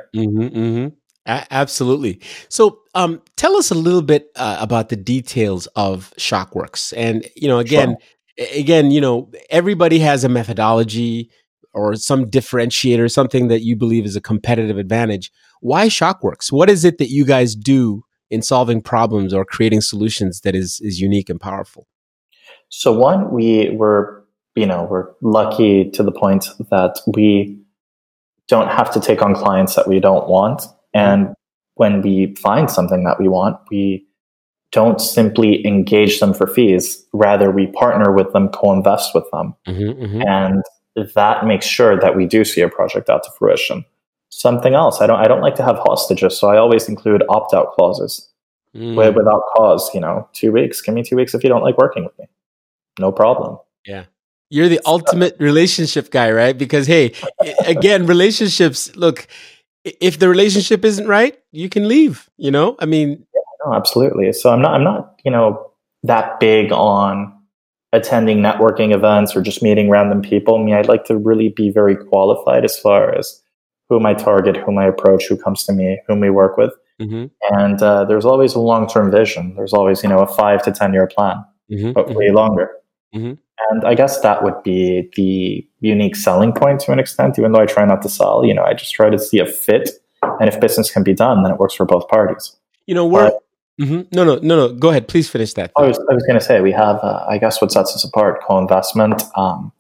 A- 1.27 1.47
absolutely. 1.51 2.21
So, 2.49 2.81
um, 2.95 3.23
tell 3.37 3.57
us 3.57 3.71
a 3.71 3.75
little 3.75 4.03
bit 4.03 4.31
uh, 4.37 4.59
about 4.61 4.89
the 4.89 4.97
details 4.97 5.67
of 5.77 6.13
Shokworks, 6.19 6.93
and 6.97 7.27
you 7.37 7.49
know, 7.49 7.59
again, 7.59 7.97
sure. 8.39 8.49
again, 8.55 8.91
you 8.91 9.01
know, 9.01 9.31
everybody 9.51 9.99
has 9.99 10.25
a 10.25 10.29
methodology 10.29 11.31
or 11.73 11.95
some 11.95 12.27
differentiator, 12.27 13.11
something 13.11 13.49
that 13.49 13.61
you 13.61 13.77
believe 13.77 14.05
is 14.05 14.17
a 14.17 14.21
competitive 14.21 14.79
advantage. 14.79 15.31
Why 15.61 15.87
Shokworks? 15.87 16.51
What 16.51 16.71
is 16.71 16.85
it 16.85 16.99
that 16.99 17.11
you 17.11 17.25
guys 17.25 17.55
do 17.55 18.05
in 18.31 18.43
solving 18.43 18.81
problems 18.81 19.35
or 19.35 19.45
creating 19.45 19.83
solutions 19.83 20.41
that 20.41 20.55
is 20.55 20.81
is 20.83 21.01
unique 21.01 21.29
and 21.29 21.41
powerful? 21.41 21.87
So 22.71 22.93
one, 22.93 23.33
we 23.33 23.71
were, 23.71 24.25
you 24.55 24.67
know, 24.67 24.87
we're 24.89 25.09
lucky 25.23 25.91
to 25.91 26.03
the 26.03 26.13
point 26.13 26.47
that 26.71 27.01
we 27.07 27.61
don't 28.49 28.69
have 28.69 28.91
to 28.93 29.01
take 29.01 29.23
on 29.23 29.35
clients 29.35 29.75
that 29.75 29.89
we 29.89 30.01
don't 30.01 30.29
want. 30.29 30.63
And 30.95 31.35
when 31.75 32.03
we 32.03 32.35
find 32.37 32.71
something 32.71 33.05
that 33.05 33.21
we 33.21 33.29
want, 33.29 33.59
we 33.71 34.07
don't 34.73 35.01
simply 35.01 35.67
engage 35.67 36.21
them 36.21 36.33
for 36.35 36.47
fees. 36.47 37.05
Rather, 37.13 37.51
we 37.51 37.67
partner 37.69 38.13
with 38.13 38.33
them, 38.33 38.49
co-invest 38.49 39.15
with 39.15 39.25
them. 39.33 39.55
Mm-hmm, 39.67 40.05
mm-hmm. 40.05 40.23
And 40.29 40.63
that 41.15 41.47
makes 41.47 41.67
sure 41.67 41.99
that 41.99 42.17
we 42.17 42.27
do 42.27 42.45
see 42.45 42.61
a 42.61 42.69
project 42.69 43.09
out 43.09 43.23
to 43.25 43.31
fruition. 43.39 43.85
Something 44.29 44.75
else, 44.75 45.01
I 45.01 45.07
don't, 45.07 45.19
I 45.19 45.27
don't 45.27 45.41
like 45.41 45.57
to 45.57 45.65
have 45.65 45.77
hostages. 45.79 46.39
So 46.39 46.49
I 46.49 46.57
always 46.57 46.89
include 46.89 47.25
opt-out 47.29 47.73
clauses. 47.73 48.29
Mm. 48.77 48.95
Without 48.95 49.43
cause, 49.57 49.93
you 49.93 50.01
know, 50.01 50.29
two 50.33 50.53
weeks. 50.53 50.81
Give 50.81 50.95
me 50.95 51.03
two 51.03 51.17
weeks 51.17 51.35
if 51.35 51.43
you 51.43 51.49
don't 51.49 51.65
like 51.65 51.77
working 51.77 52.05
with 52.05 52.17
me 52.21 52.27
no 53.01 53.11
problem. 53.11 53.59
Yeah. 53.87 54.05
You're 54.51 54.69
the 54.69 54.81
ultimate 54.85 55.37
relationship 55.39 56.11
guy, 56.11 56.31
right? 56.31 56.57
Because 56.57 56.87
hey, 56.87 57.13
again, 57.65 58.07
relationships, 58.07 58.95
look, 58.97 59.27
if 59.85 60.19
the 60.19 60.29
relationship 60.29 60.85
isn't 60.85 61.07
right, 61.07 61.39
you 61.53 61.69
can 61.69 61.89
leave, 61.89 62.29
you 62.37 62.51
know? 62.51 62.77
I 62.79 62.87
mean, 62.87 63.11
yeah, 63.35 63.41
no, 63.65 63.75
absolutely. 63.75 64.33
So 64.33 64.51
I'm 64.51 64.63
not 64.63 64.75
I'm 64.75 64.85
not, 64.85 65.21
you 65.25 65.31
know, 65.31 65.73
that 66.03 66.41
big 66.41 66.73
on 66.73 67.37
attending 67.93 68.39
networking 68.39 68.95
events 68.95 69.35
or 69.35 69.43
just 69.43 69.63
meeting 69.63 69.91
random 69.91 70.23
people. 70.23 70.57
I 70.57 70.63
mean, 70.63 70.75
I'd 70.75 70.89
like 70.89 71.05
to 71.07 71.17
really 71.17 71.49
be 71.49 71.71
very 71.71 71.97
qualified 71.97 72.65
as 72.65 72.79
far 72.79 73.17
as 73.17 73.43
whom 73.89 74.07
I 74.07 74.15
target, 74.15 74.57
whom 74.57 74.79
I 74.79 74.87
approach, 74.87 75.27
who 75.27 75.37
comes 75.37 75.65
to 75.65 75.73
me, 75.73 76.01
whom 76.07 76.21
we 76.21 76.31
work 76.31 76.57
with. 76.57 76.73
Mm-hmm. 77.01 77.27
And 77.57 77.83
uh, 77.83 78.05
there's 78.05 78.25
always 78.25 78.55
a 78.55 78.61
long 78.61 78.87
term 78.87 79.11
vision. 79.11 79.55
There's 79.57 79.73
always, 79.73 80.03
you 80.03 80.09
know, 80.09 80.21
a 80.21 80.27
five 80.27 80.63
to 80.65 80.73
10 80.73 80.93
year 80.93 81.09
plan, 81.09 81.45
mm-hmm. 81.71 81.93
hopefully 81.93 82.27
mm-hmm. 82.27 82.37
longer. 82.37 82.71
And 83.69 83.85
I 83.85 83.95
guess 83.95 84.21
that 84.21 84.43
would 84.43 84.63
be 84.63 85.09
the 85.15 85.67
unique 85.81 86.17
selling 86.17 86.53
point 86.53 86.81
to 86.81 86.93
an 86.93 86.99
extent, 86.99 87.39
even 87.39 87.53
though 87.53 87.61
I 87.61 87.67
try 87.67 87.85
not 87.85 88.03
to 88.03 88.09
sell. 88.09 88.45
You 88.45 88.55
know, 88.55 88.65
I 88.65 88.75
just 88.75 88.93
try 88.93 89.11
to 89.11 89.19
see 89.19 89.39
a 89.39 89.47
fit. 89.47 89.91
And 90.23 90.49
if 90.49 90.61
business 90.61 90.91
can 90.91 91.03
be 91.03 91.15
done, 91.15 91.43
then 91.43 91.53
it 91.53 91.59
works 91.59 91.75
for 91.75 91.85
both 91.85 92.09
parties. 92.09 92.57
You 92.87 92.95
know, 92.95 93.07
we're. 93.07 93.31
Mm-hmm. 93.81 94.03
No, 94.13 94.25
no, 94.25 94.37
no, 94.43 94.57
no. 94.57 94.75
Go 94.75 94.91
ahead. 94.91 95.09
Please 95.09 95.31
finish 95.31 95.55
that. 95.55 95.73
I 95.77 95.83
was, 95.83 95.99
I 95.99 96.13
was 96.13 96.23
going 96.25 96.39
to 96.39 96.45
say 96.45 96.61
we 96.61 96.73
have, 96.73 96.97
uh, 96.97 97.25
I 97.27 97.39
guess, 97.39 97.63
what 97.63 97.73
sets 97.73 97.95
us 97.95 98.05
apart: 98.05 98.43
co-investment. 98.47 99.23
Um, 99.37 99.73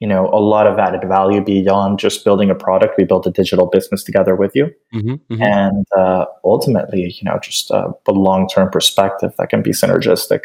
you 0.00 0.08
know, 0.08 0.28
a 0.32 0.40
lot 0.40 0.66
of 0.66 0.78
added 0.78 1.06
value 1.08 1.42
beyond 1.42 1.98
just 1.98 2.24
building 2.24 2.50
a 2.50 2.54
product. 2.54 2.94
We 2.98 3.04
built 3.04 3.26
a 3.26 3.30
digital 3.30 3.66
business 3.66 4.02
together 4.02 4.34
with 4.34 4.52
you, 4.54 4.70
mm-hmm, 4.94 5.12
mm-hmm. 5.32 5.42
and 5.42 5.86
uh, 5.96 6.26
ultimately, 6.44 7.14
you 7.18 7.24
know, 7.24 7.38
just 7.42 7.70
uh, 7.70 7.88
a 8.06 8.12
long-term 8.12 8.70
perspective 8.70 9.32
that 9.38 9.50
can 9.50 9.62
be 9.62 9.70
synergistic. 9.70 10.40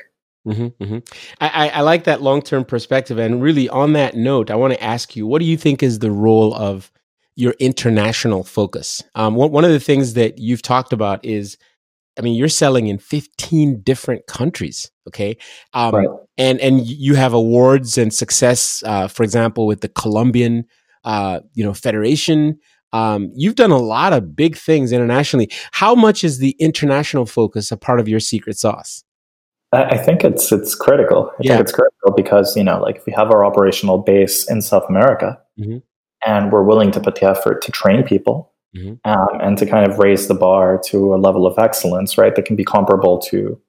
Mm-hmm, 0.49 0.83
mm-hmm. 0.83 0.97
I, 1.39 1.69
I, 1.69 1.81
like 1.81 2.05
that 2.05 2.21
long 2.21 2.41
term 2.41 2.65
perspective. 2.65 3.17
And 3.17 3.41
really, 3.41 3.69
on 3.69 3.93
that 3.93 4.15
note, 4.15 4.49
I 4.49 4.55
want 4.55 4.73
to 4.73 4.83
ask 4.83 5.15
you 5.15 5.27
what 5.27 5.39
do 5.39 5.45
you 5.45 5.57
think 5.57 5.83
is 5.83 5.99
the 5.99 6.11
role 6.11 6.53
of 6.55 6.91
your 7.35 7.53
international 7.59 8.43
focus? 8.43 9.03
Um, 9.15 9.35
one, 9.35 9.51
one 9.51 9.65
of 9.65 9.71
the 9.71 9.79
things 9.79 10.13
that 10.15 10.39
you've 10.39 10.61
talked 10.61 10.91
about 10.91 11.23
is 11.23 11.57
I 12.19 12.21
mean, 12.21 12.35
you're 12.35 12.49
selling 12.49 12.87
in 12.87 12.97
15 12.97 13.81
different 13.81 14.27
countries. 14.27 14.91
Okay. 15.07 15.37
Um, 15.73 15.95
right. 15.95 16.07
and, 16.37 16.59
and 16.59 16.85
you 16.85 17.15
have 17.15 17.33
awards 17.33 17.97
and 17.97 18.13
success, 18.13 18.83
uh, 18.85 19.07
for 19.07 19.23
example, 19.23 19.65
with 19.65 19.79
the 19.79 19.87
Colombian, 19.87 20.65
uh, 21.05 21.39
you 21.53 21.63
know, 21.63 21.73
Federation. 21.73 22.59
Um, 22.91 23.31
you've 23.35 23.55
done 23.55 23.71
a 23.71 23.77
lot 23.77 24.11
of 24.11 24.35
big 24.35 24.57
things 24.57 24.91
internationally. 24.91 25.49
How 25.71 25.95
much 25.95 26.23
is 26.23 26.39
the 26.39 26.55
international 26.59 27.25
focus 27.25 27.71
a 27.71 27.77
part 27.77 28.01
of 28.01 28.09
your 28.09 28.19
secret 28.19 28.57
sauce? 28.57 29.03
I 29.71 29.97
think 29.97 30.23
it's 30.23 30.51
it's 30.51 30.73
critical. 30.73 31.29
I 31.31 31.35
yeah. 31.41 31.51
think 31.51 31.61
it's 31.61 31.71
critical 31.71 32.11
because 32.15 32.55
you 32.57 32.63
know, 32.63 32.81
like 32.81 32.97
if 32.97 33.05
we 33.05 33.13
have 33.13 33.29
our 33.29 33.45
operational 33.45 33.99
base 33.99 34.49
in 34.49 34.61
South 34.61 34.85
America, 34.89 35.39
mm-hmm. 35.59 35.77
and 36.25 36.51
we're 36.51 36.63
willing 36.63 36.91
to 36.91 36.99
put 36.99 37.15
the 37.15 37.29
effort 37.29 37.61
to 37.63 37.71
train 37.71 38.03
people, 38.03 38.51
mm-hmm. 38.75 38.95
um, 39.09 39.41
and 39.41 39.57
to 39.59 39.67
kind 39.67 39.89
of 39.89 39.99
raise 39.99 40.27
the 40.27 40.33
bar 40.33 40.81
to 40.87 41.13
a 41.13 41.17
level 41.17 41.45
of 41.45 41.59
excellence, 41.59 42.17
right, 42.17 42.35
that 42.35 42.45
can 42.45 42.55
be 42.55 42.63
comparable 42.63 43.19
to 43.19 43.61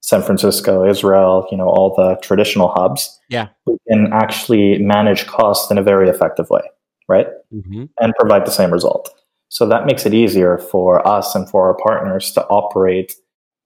San 0.00 0.22
Francisco, 0.22 0.88
Israel, 0.88 1.48
you 1.50 1.56
know, 1.56 1.68
all 1.68 1.92
the 1.96 2.16
traditional 2.22 2.68
hubs. 2.68 3.18
Yeah, 3.28 3.48
we 3.66 3.78
can 3.88 4.12
actually 4.12 4.78
manage 4.78 5.26
costs 5.26 5.72
in 5.72 5.78
a 5.78 5.82
very 5.82 6.08
effective 6.08 6.48
way, 6.50 6.62
right, 7.08 7.26
mm-hmm. 7.52 7.86
and 8.00 8.14
provide 8.20 8.46
the 8.46 8.52
same 8.52 8.72
result. 8.72 9.12
So 9.48 9.66
that 9.66 9.86
makes 9.86 10.06
it 10.06 10.14
easier 10.14 10.58
for 10.58 11.06
us 11.08 11.34
and 11.34 11.50
for 11.50 11.66
our 11.66 11.74
partners 11.74 12.30
to 12.32 12.46
operate 12.46 13.14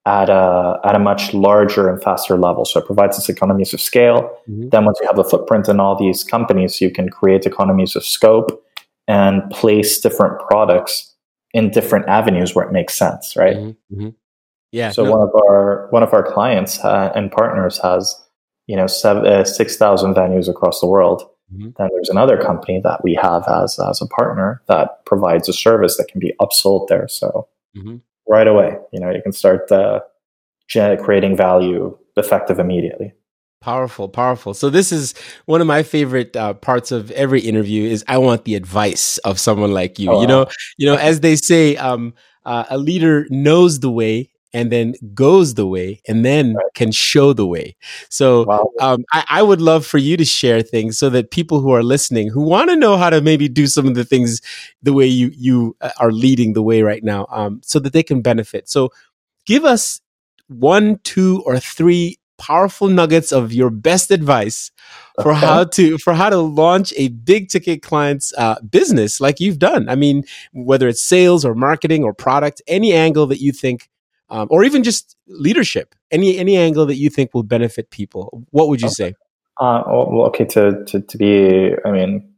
at 0.04 0.28
a 0.28 0.80
at 0.84 0.94
a 0.94 0.98
much 0.98 1.32
larger 1.32 1.88
and 1.88 2.02
faster 2.02 2.36
level. 2.36 2.64
So 2.64 2.80
it 2.80 2.86
provides 2.86 3.18
us 3.18 3.28
economies 3.28 3.72
of 3.72 3.80
scale. 3.80 4.22
Mm-hmm. 4.48 4.70
Then 4.70 4.84
once 4.84 4.98
you 5.00 5.06
have 5.06 5.18
a 5.18 5.24
footprint 5.24 5.68
in 5.68 5.78
all 5.80 5.96
these 5.96 6.24
companies, 6.24 6.80
you 6.80 6.90
can 6.90 7.08
create 7.08 7.46
economies 7.46 7.94
of 7.94 8.04
scope 8.04 8.64
and 9.06 9.48
place 9.50 10.00
different 10.00 10.40
products 10.40 11.14
in 11.54 11.70
different 11.70 12.08
avenues 12.08 12.54
where 12.54 12.66
it 12.66 12.72
makes 12.72 12.94
sense, 12.94 13.36
right? 13.36 13.56
Mm-hmm. 13.56 13.94
mm-hmm. 13.94 14.08
Yeah. 14.72 14.90
So 14.90 15.04
no. 15.04 15.10
one 15.12 15.20
of 15.20 15.34
our 15.34 15.88
one 15.90 16.02
of 16.02 16.14
our 16.14 16.22
clients 16.22 16.82
uh, 16.82 17.12
and 17.14 17.30
partners 17.30 17.78
has 17.82 18.16
you 18.66 18.76
know 18.76 18.86
seven, 18.86 19.26
uh, 19.26 19.44
six 19.44 19.76
thousand 19.76 20.14
venues 20.14 20.48
across 20.48 20.80
the 20.80 20.86
world. 20.86 21.28
Mm-hmm. 21.52 21.70
Then 21.76 21.90
there's 21.92 22.08
another 22.08 22.42
company 22.42 22.80
that 22.82 23.04
we 23.04 23.14
have 23.14 23.46
as 23.46 23.78
as 23.78 24.00
a 24.00 24.06
partner 24.06 24.62
that 24.68 25.04
provides 25.04 25.48
a 25.48 25.52
service 25.52 25.98
that 25.98 26.08
can 26.08 26.20
be 26.20 26.32
upsold 26.40 26.88
there. 26.88 27.06
So 27.06 27.48
mm-hmm. 27.76 27.96
Right 28.28 28.46
away, 28.46 28.76
you 28.92 29.00
know, 29.00 29.10
you 29.10 29.22
can 29.22 29.32
start 29.32 29.70
uh, 29.72 30.00
creating 30.70 31.36
value 31.36 31.96
effective 32.16 32.58
immediately. 32.58 33.12
Powerful, 33.60 34.08
powerful. 34.08 34.54
So 34.54 34.70
this 34.70 34.90
is 34.90 35.14
one 35.46 35.60
of 35.60 35.68
my 35.68 35.84
favorite 35.84 36.34
uh, 36.34 36.54
parts 36.54 36.90
of 36.90 37.12
every 37.12 37.40
interview 37.40 37.88
is 37.88 38.04
I 38.08 38.18
want 38.18 38.44
the 38.44 38.56
advice 38.56 39.18
of 39.18 39.38
someone 39.38 39.72
like 39.72 40.00
you. 40.00 40.10
Oh, 40.10 40.20
you 40.20 40.26
know, 40.26 40.46
you 40.78 40.86
know, 40.86 40.96
as 40.96 41.20
they 41.20 41.36
say, 41.36 41.76
um, 41.76 42.12
uh, 42.44 42.64
a 42.70 42.76
leader 42.76 43.24
knows 43.30 43.78
the 43.78 43.90
way 43.90 44.31
and 44.52 44.70
then 44.70 44.94
goes 45.14 45.54
the 45.54 45.66
way 45.66 46.00
and 46.06 46.24
then 46.24 46.54
right. 46.54 46.64
can 46.74 46.92
show 46.92 47.32
the 47.32 47.46
way. 47.46 47.76
So 48.08 48.44
wow. 48.44 48.70
um, 48.80 49.04
I, 49.12 49.24
I, 49.28 49.42
would 49.42 49.60
love 49.60 49.86
for 49.86 49.98
you 49.98 50.16
to 50.16 50.24
share 50.24 50.62
things 50.62 50.98
so 50.98 51.08
that 51.10 51.30
people 51.30 51.60
who 51.60 51.72
are 51.72 51.82
listening 51.82 52.28
who 52.28 52.42
want 52.42 52.70
to 52.70 52.76
know 52.76 52.96
how 52.96 53.10
to 53.10 53.20
maybe 53.20 53.48
do 53.48 53.66
some 53.66 53.86
of 53.86 53.94
the 53.94 54.04
things 54.04 54.40
the 54.82 54.92
way 54.92 55.06
you 55.06 55.30
you 55.34 55.76
uh, 55.80 55.90
are 55.98 56.12
leading 56.12 56.52
the 56.52 56.62
way 56.62 56.82
right 56.82 57.02
now, 57.02 57.26
um, 57.30 57.60
so 57.64 57.78
that 57.78 57.92
they 57.92 58.02
can 58.02 58.20
benefit. 58.20 58.68
So 58.68 58.90
give 59.46 59.64
us 59.64 60.00
one, 60.48 60.98
two, 61.04 61.42
or 61.46 61.58
three 61.58 62.18
powerful 62.42 62.88
nuggets 62.88 63.30
of 63.30 63.52
your 63.52 63.70
best 63.70 64.10
advice 64.10 64.72
for 65.22 65.30
okay. 65.30 65.46
how 65.46 65.64
to 65.64 65.96
for 65.98 66.12
how 66.12 66.28
to 66.28 66.38
launch 66.38 66.92
a 66.96 67.08
big 67.08 67.48
ticket 67.48 67.82
client's 67.82 68.32
uh, 68.36 68.56
business 68.68 69.20
like 69.20 69.38
you've 69.38 69.58
done. 69.58 69.88
I 69.88 69.94
mean, 69.94 70.24
whether 70.52 70.88
it's 70.88 71.02
sales 71.02 71.44
or 71.44 71.54
marketing 71.54 72.02
or 72.02 72.12
product, 72.12 72.60
any 72.66 72.92
angle 72.92 73.26
that 73.28 73.40
you 73.40 73.52
think, 73.52 73.88
um, 74.32 74.48
or 74.50 74.64
even 74.64 74.82
just 74.82 75.14
leadership, 75.28 75.94
any 76.10 76.38
any 76.38 76.56
angle 76.56 76.86
that 76.86 76.96
you 76.96 77.10
think 77.10 77.34
will 77.34 77.42
benefit 77.42 77.90
people. 77.90 78.42
What 78.50 78.68
would 78.68 78.80
you 78.80 78.86
okay. 78.86 78.94
say? 78.94 79.14
Uh, 79.60 79.82
well, 79.86 80.26
okay, 80.26 80.46
to, 80.46 80.84
to 80.86 81.00
to 81.02 81.18
be, 81.18 81.70
I 81.84 81.90
mean, 81.90 82.32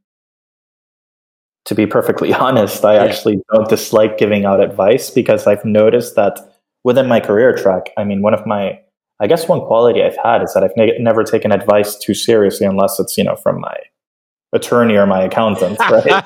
to 1.66 1.74
be 1.74 1.86
perfectly 1.86 2.34
honest, 2.46 2.84
I 2.84 2.96
yeah. 2.96 3.04
actually 3.04 3.40
don't 3.52 3.68
dislike 3.68 4.18
giving 4.18 4.44
out 4.44 4.60
advice 4.60 5.08
because 5.08 5.46
I've 5.46 5.64
noticed 5.64 6.16
that 6.16 6.40
within 6.82 7.06
my 7.06 7.20
career 7.20 7.54
track, 7.54 7.90
I 7.96 8.02
mean, 8.02 8.22
one 8.22 8.34
of 8.34 8.44
my 8.44 8.80
I 9.20 9.28
guess 9.28 9.48
one 9.48 9.60
quality 9.60 10.02
I've 10.02 10.18
had 10.22 10.42
is 10.42 10.52
that 10.54 10.64
I've 10.64 10.76
ne- 10.76 10.98
never 10.98 11.22
taken 11.22 11.52
advice 11.52 11.96
too 11.96 12.14
seriously 12.14 12.66
unless 12.66 12.98
it's, 12.98 13.16
you 13.16 13.22
know, 13.22 13.36
from 13.36 13.60
my 13.60 13.76
attorney 14.54 14.94
or 14.94 15.06
my 15.06 15.22
accountant, 15.22 15.78
right? 15.90 16.24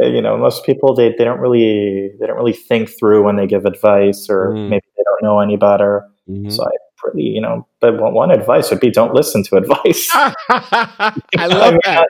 you 0.00 0.22
know, 0.22 0.38
most 0.38 0.64
people, 0.64 0.94
they, 0.94 1.10
they 1.10 1.24
don't 1.24 1.40
really, 1.40 2.10
they 2.18 2.26
don't 2.26 2.36
really 2.36 2.52
think 2.52 2.88
through 2.98 3.22
when 3.22 3.36
they 3.36 3.46
give 3.46 3.66
advice 3.66 4.28
or 4.30 4.52
mm. 4.52 4.70
maybe 4.70 4.86
they 4.96 5.02
don't 5.04 5.22
know 5.22 5.40
any 5.40 5.56
better. 5.56 6.08
Mm-hmm. 6.28 6.50
So 6.50 6.64
I 6.64 6.70
pretty, 6.96 7.24
you 7.24 7.40
know, 7.40 7.66
but 7.80 7.98
one 7.98 8.30
advice 8.30 8.70
would 8.70 8.80
be 8.80 8.90
don't 8.90 9.12
listen 9.12 9.42
to 9.44 9.56
advice. 9.56 10.08
I 10.14 11.46
love 11.46 11.74
that. 11.84 12.08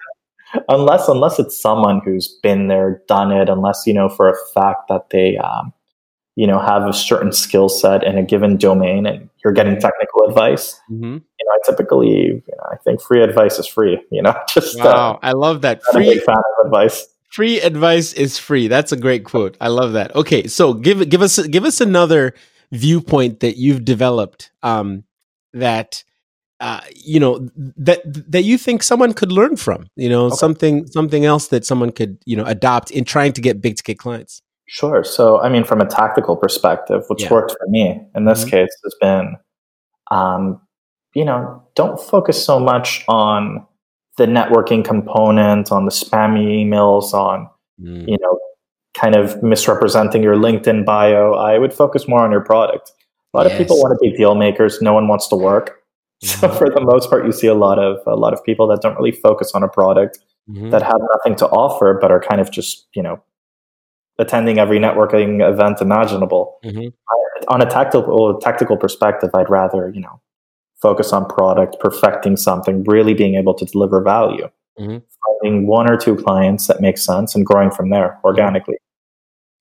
Unless, 0.69 1.09
unless 1.09 1.39
it's 1.39 1.59
someone 1.59 2.03
who's 2.05 2.29
been 2.43 2.69
there, 2.69 3.03
done 3.09 3.33
it, 3.33 3.49
unless 3.49 3.85
you 3.87 3.95
know 3.95 4.11
for 4.11 4.29
a 4.29 4.35
fact 4.55 4.89
that 4.89 5.09
they, 5.11 5.39
um, 5.39 5.73
you 6.37 6.47
know 6.47 6.59
have 6.59 6.87
a 6.87 6.93
certain 6.93 7.33
skill 7.33 7.69
set 7.69 8.05
in 8.05 8.17
a 8.17 8.23
given 8.23 8.57
domain 8.57 9.07
and 9.07 9.29
you're 9.45 9.53
getting 9.53 9.79
technical 9.79 10.25
advice 10.27 10.81
mm-hmm. 10.91 11.19
I 11.53 11.59
typically 11.65 12.09
you 12.09 12.43
know, 12.49 12.65
i 12.71 12.77
think 12.77 13.01
free 13.01 13.23
advice 13.23 13.59
is 13.59 13.67
free 13.67 14.01
you 14.11 14.23
know 14.23 14.35
just 14.49 14.81
uh, 14.81 14.85
wow 14.85 15.13
uh, 15.15 15.19
i 15.23 15.33
love 15.33 15.63
that 15.63 15.83
free 15.93 16.19
fan 16.19 16.37
of 16.37 16.67
advice 16.67 17.07
free 17.31 17.61
advice 17.61 18.13
is 18.15 18.39
free 18.39 18.69
that's 18.69 18.93
a 18.93 18.97
great 18.97 19.25
quote 19.25 19.57
i 19.61 19.69
love 19.69 19.93
that 19.93 20.15
okay 20.15 20.47
so 20.47 20.75
give 20.75 21.09
give 21.09 21.23
us 21.23 21.39
give 21.47 21.65
us 21.65 21.81
another 21.81 22.35
viewpoint 22.73 23.41
that 23.41 23.57
you've 23.57 23.85
developed 23.85 24.51
um, 24.63 25.05
that 25.53 26.05
uh, 26.61 26.81
you 26.95 27.19
know 27.19 27.51
that 27.57 28.01
that 28.05 28.43
you 28.43 28.57
think 28.57 28.83
someone 28.83 29.13
could 29.13 29.33
learn 29.33 29.57
from 29.57 29.87
you 29.97 30.09
know 30.09 30.27
okay. 30.27 30.37
something 30.37 30.87
something 30.87 31.25
else 31.25 31.49
that 31.49 31.67
someone 31.67 31.91
could 31.91 32.17
you 32.25 32.37
know 32.37 32.45
adopt 32.45 32.91
in 32.91 33.05
trying 33.05 33.33
to 33.33 33.41
get 33.41 33.61
big 33.61 33.77
ticket 33.77 33.99
clients 33.99 34.43
Sure. 34.73 35.05
So, 35.05 35.39
I 35.39 35.51
mean, 35.51 35.65
from 35.65 35.83
a 35.83 35.87
tactical 35.87 36.35
perspective, 36.35 37.03
what's 37.09 37.25
yeah. 37.25 37.31
worked 37.31 37.51
for 37.51 37.69
me 37.69 38.01
in 38.15 38.25
this 38.25 38.41
mm-hmm. 38.41 38.51
case 38.51 38.71
has 38.83 38.95
been, 39.03 39.37
um, 40.11 40.63
you 41.15 41.25
know, 41.25 41.63
don't 41.75 42.01
focus 42.01 42.45
so 42.45 42.59
much 42.59 43.05
on 43.09 43.67
the 44.19 44.27
networking 44.27 44.85
component, 44.85 45.73
on 45.73 45.85
the 45.85 45.91
spammy 45.91 46.65
emails, 46.65 47.13
on, 47.13 47.49
mm. 47.81 48.07
you 48.09 48.19
know, 48.21 48.39
kind 48.95 49.15
of 49.15 49.43
misrepresenting 49.43 50.23
your 50.23 50.37
LinkedIn 50.37 50.85
bio. 50.85 51.33
I 51.33 51.59
would 51.59 51.73
focus 51.73 52.07
more 52.07 52.23
on 52.23 52.31
your 52.31 52.45
product. 52.45 52.93
A 53.33 53.37
lot 53.37 53.47
yes. 53.47 53.53
of 53.53 53.59
people 53.59 53.79
want 53.79 53.99
to 53.99 54.11
be 54.11 54.15
deal 54.17 54.35
makers. 54.35 54.83
No 54.83 54.93
one 54.93 55.09
wants 55.09 55.29
to 55.29 55.37
work. 55.37 55.79
Mm-hmm. 56.23 56.41
So 56.41 56.55
for 56.57 56.71
the 56.71 56.81
most 56.81 57.11
part, 57.11 57.27
you 57.27 57.33
see 57.33 57.49
a 57.49 57.55
lot 57.55 57.81
of 57.81 57.99
a 58.07 58.15
lot 58.15 58.33
of 58.33 58.45
people 58.45 58.69
that 58.69 58.81
don't 58.81 58.95
really 58.95 59.11
focus 59.11 59.51
on 59.57 59.65
a 59.65 59.69
product 59.69 60.21
mm-hmm. 60.49 60.71
that 60.71 60.81
have 60.81 61.01
nothing 61.15 61.35
to 61.39 61.49
offer, 61.49 61.99
but 62.01 62.13
are 62.13 62.21
kind 62.21 62.41
of 62.41 62.53
just 62.53 62.87
you 62.95 63.03
know 63.03 63.21
attending 64.21 64.59
every 64.61 64.79
networking 64.79 65.43
event 65.45 65.81
imaginable. 65.81 66.61
Mm-hmm. 66.65 66.91
on 67.49 67.61
a 67.61 67.67
tactical 67.69 68.39
tactical 68.39 68.77
perspective, 68.77 69.31
I'd 69.35 69.51
rather 69.51 69.91
you 69.93 70.01
know 70.01 70.21
focus 70.83 71.13
on 71.13 71.27
product, 71.27 71.77
perfecting 71.81 72.37
something, 72.37 72.85
really 72.85 73.15
being 73.15 73.37
able 73.37 73.55
to 73.55 73.65
deliver 73.65 74.03
value, 74.03 74.49
mm-hmm. 74.79 74.99
finding 75.41 75.67
one 75.67 75.91
or 75.91 75.97
two 75.97 76.17
clients 76.17 76.67
that 76.67 76.81
make 76.81 76.99
sense, 76.99 77.35
and 77.35 77.47
growing 77.47 77.71
from 77.71 77.91
there 77.91 78.19
organically. 78.25 78.77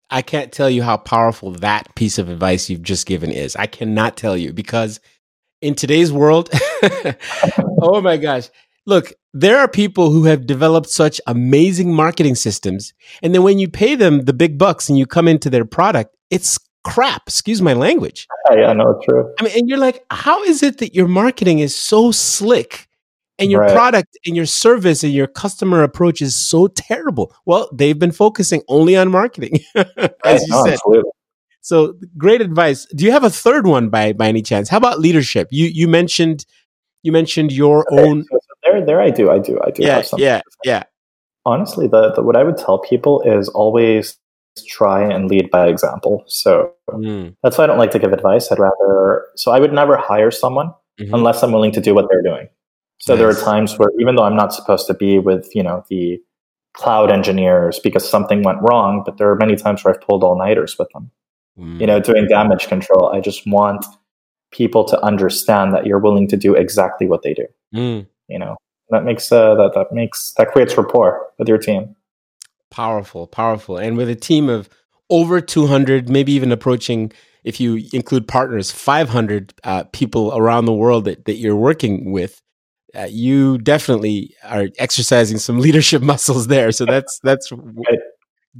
I 0.09 0.21
can't 0.21 0.51
tell 0.51 0.69
you 0.69 0.83
how 0.83 0.97
powerful 0.97 1.51
that 1.51 1.95
piece 1.95 2.17
of 2.17 2.27
advice 2.27 2.69
you've 2.69 2.81
just 2.81 3.07
given 3.07 3.31
is. 3.31 3.55
I 3.55 3.67
cannot 3.67 4.17
tell 4.17 4.35
you 4.35 4.51
because 4.51 4.99
in 5.61 5.75
today's 5.75 6.11
world, 6.11 6.49
oh 7.81 8.01
my 8.01 8.17
gosh. 8.17 8.49
Look, 8.85 9.13
there 9.33 9.59
are 9.59 9.67
people 9.67 10.09
who 10.09 10.25
have 10.25 10.47
developed 10.47 10.89
such 10.89 11.21
amazing 11.27 11.93
marketing 11.93 12.35
systems. 12.35 12.93
And 13.21 13.33
then 13.33 13.43
when 13.43 13.59
you 13.59 13.69
pay 13.69 13.95
them 13.95 14.25
the 14.25 14.33
big 14.33 14.57
bucks 14.57 14.89
and 14.89 14.97
you 14.97 15.05
come 15.05 15.27
into 15.27 15.49
their 15.49 15.65
product, 15.65 16.15
it's 16.29 16.59
crap. 16.83 17.23
Excuse 17.27 17.61
my 17.61 17.73
language. 17.73 18.27
Yeah, 18.51 18.73
no, 18.73 18.91
it's 18.91 19.05
true. 19.05 19.33
I 19.39 19.43
mean, 19.43 19.53
and 19.57 19.69
you're 19.69 19.77
like, 19.77 20.03
how 20.09 20.43
is 20.43 20.63
it 20.63 20.77
that 20.79 20.93
your 20.95 21.07
marketing 21.07 21.59
is 21.59 21.75
so 21.75 22.11
slick 22.11 22.87
and 23.39 23.49
your 23.51 23.61
Right. 23.61 23.73
product 23.73 24.17
and 24.25 24.35
your 24.35 24.45
service 24.45 25.03
and 25.03 25.13
your 25.13 25.27
customer 25.27 25.83
approach 25.83 26.21
is 26.21 26.35
so 26.35 26.67
terrible? 26.67 27.33
Well, 27.45 27.69
they've 27.73 27.97
been 27.97 28.11
focusing 28.11 28.61
only 28.67 28.95
on 28.95 29.09
marketing, 29.11 29.59
as 29.75 30.41
you 30.43 30.47
no, 30.49 30.63
said. 30.65 30.73
absolutely. 30.73 31.11
So 31.61 31.93
great 32.17 32.41
advice. 32.41 32.87
Do 32.95 33.05
you 33.05 33.11
have 33.11 33.23
a 33.23 33.29
third 33.29 33.67
one 33.67 33.89
by 33.89 34.13
by 34.13 34.27
any 34.27 34.41
chance? 34.41 34.67
How 34.69 34.77
about 34.77 34.99
leadership? 34.99 35.47
You 35.51 35.67
you 35.67 35.87
mentioned 35.87 36.45
you 37.03 37.11
mentioned 37.11 37.51
your 37.51 37.85
Okay, 37.93 38.01
own. 38.09 38.23
so- 38.23 38.39
there, 38.63 38.85
there, 38.85 39.01
I 39.01 39.09
do, 39.09 39.29
I 39.31 39.39
do, 39.39 39.59
I 39.65 39.71
do. 39.71 39.81
Yeah, 39.83 39.95
have 39.97 40.09
yeah, 40.19 40.41
yeah. 40.63 40.83
honestly 41.45 41.87
the, 41.87 42.11
the 42.13 42.21
what 42.21 42.35
i 42.35 42.43
would 42.43 42.57
tell 42.57 42.77
people 42.77 43.21
is 43.23 43.49
always 43.49 44.17
try 44.67 45.01
and 45.01 45.29
lead 45.29 45.49
by 45.51 45.67
example. 45.67 46.23
So 46.27 46.73
Mm, 46.93 47.35
that's 47.41 47.57
why 47.57 47.63
i 47.63 47.67
don't 47.67 47.77
like 47.77 47.91
to 47.91 47.99
give 47.99 48.13
advice. 48.13 48.51
I'd 48.51 48.59
rather 48.59 49.25
so 49.35 49.51
i 49.51 49.59
would 49.59 49.73
never 49.73 49.97
hire 49.97 50.31
someone 50.31 50.73
mhm. 50.99 51.09
unless 51.13 51.43
i'm 51.43 51.51
willing 51.51 51.71
to 51.73 51.81
do 51.81 51.93
what 51.93 52.07
they're 52.09 52.21
doing. 52.21 52.47
So 52.99 53.15
there 53.15 53.27
are 53.27 53.33
times 53.33 53.79
where 53.79 53.89
even 53.99 54.15
though 54.15 54.23
i'm 54.23 54.35
not 54.35 54.53
supposed 54.53 54.87
to 54.87 54.93
be 54.93 55.19
with 55.19 55.49
you 55.55 55.63
know 55.63 55.83
the 55.89 56.19
cloud 56.73 57.11
engineers 57.11 57.79
because 57.79 58.07
something 58.07 58.43
went 58.43 58.59
wrong 58.61 59.03
but 59.05 59.17
there 59.17 59.29
are 59.29 59.35
many 59.35 59.55
times 59.55 59.83
where 59.83 59.93
i've 59.93 60.01
pulled 60.01 60.23
all-nighters 60.23 60.77
with 60.77 60.87
them. 60.93 61.11
Mm. 61.59 61.81
you 61.81 61.87
know 61.87 61.99
doing 61.99 62.27
damage 62.27 62.67
control 62.67 63.09
i 63.09 63.19
just 63.19 63.45
want 63.45 63.85
people 64.51 64.85
to 64.85 65.01
understand 65.03 65.73
that 65.73 65.85
you're 65.85 65.99
willing 65.99 66.27
to 66.29 66.37
do 66.37 66.55
exactly 66.55 67.07
what 67.07 67.23
they 67.23 67.33
do. 67.33 67.45
Mm. 67.75 68.07
you 68.29 68.39
know 68.39 68.55
that 68.89 69.03
makes 69.03 69.31
uh, 69.31 69.55
that 69.55 69.73
that 69.73 69.91
makes 69.91 70.33
that 70.37 70.51
creates 70.51 70.77
rapport 70.77 71.27
with 71.39 71.47
your 71.47 71.57
team 71.57 71.95
Powerful, 72.71 73.27
powerful. 73.27 73.77
And 73.77 73.97
with 73.97 74.09
a 74.09 74.15
team 74.15 74.49
of 74.49 74.69
over 75.09 75.41
200, 75.41 76.09
maybe 76.09 76.31
even 76.31 76.51
approaching, 76.51 77.11
if 77.43 77.59
you 77.59 77.83
include 77.93 78.27
partners, 78.27 78.71
500 78.71 79.53
uh, 79.65 79.83
people 79.91 80.33
around 80.35 80.65
the 80.65 80.73
world 80.73 81.05
that, 81.05 81.25
that 81.25 81.35
you're 81.35 81.55
working 81.55 82.11
with, 82.13 82.41
uh, 82.95 83.07
you 83.09 83.57
definitely 83.57 84.35
are 84.43 84.69
exercising 84.79 85.37
some 85.37 85.59
leadership 85.65 86.01
muscles 86.01 86.47
there. 86.47 86.71
So 86.71 86.85
that's 86.85 87.19
that's 87.19 87.51
Right. 87.61 87.99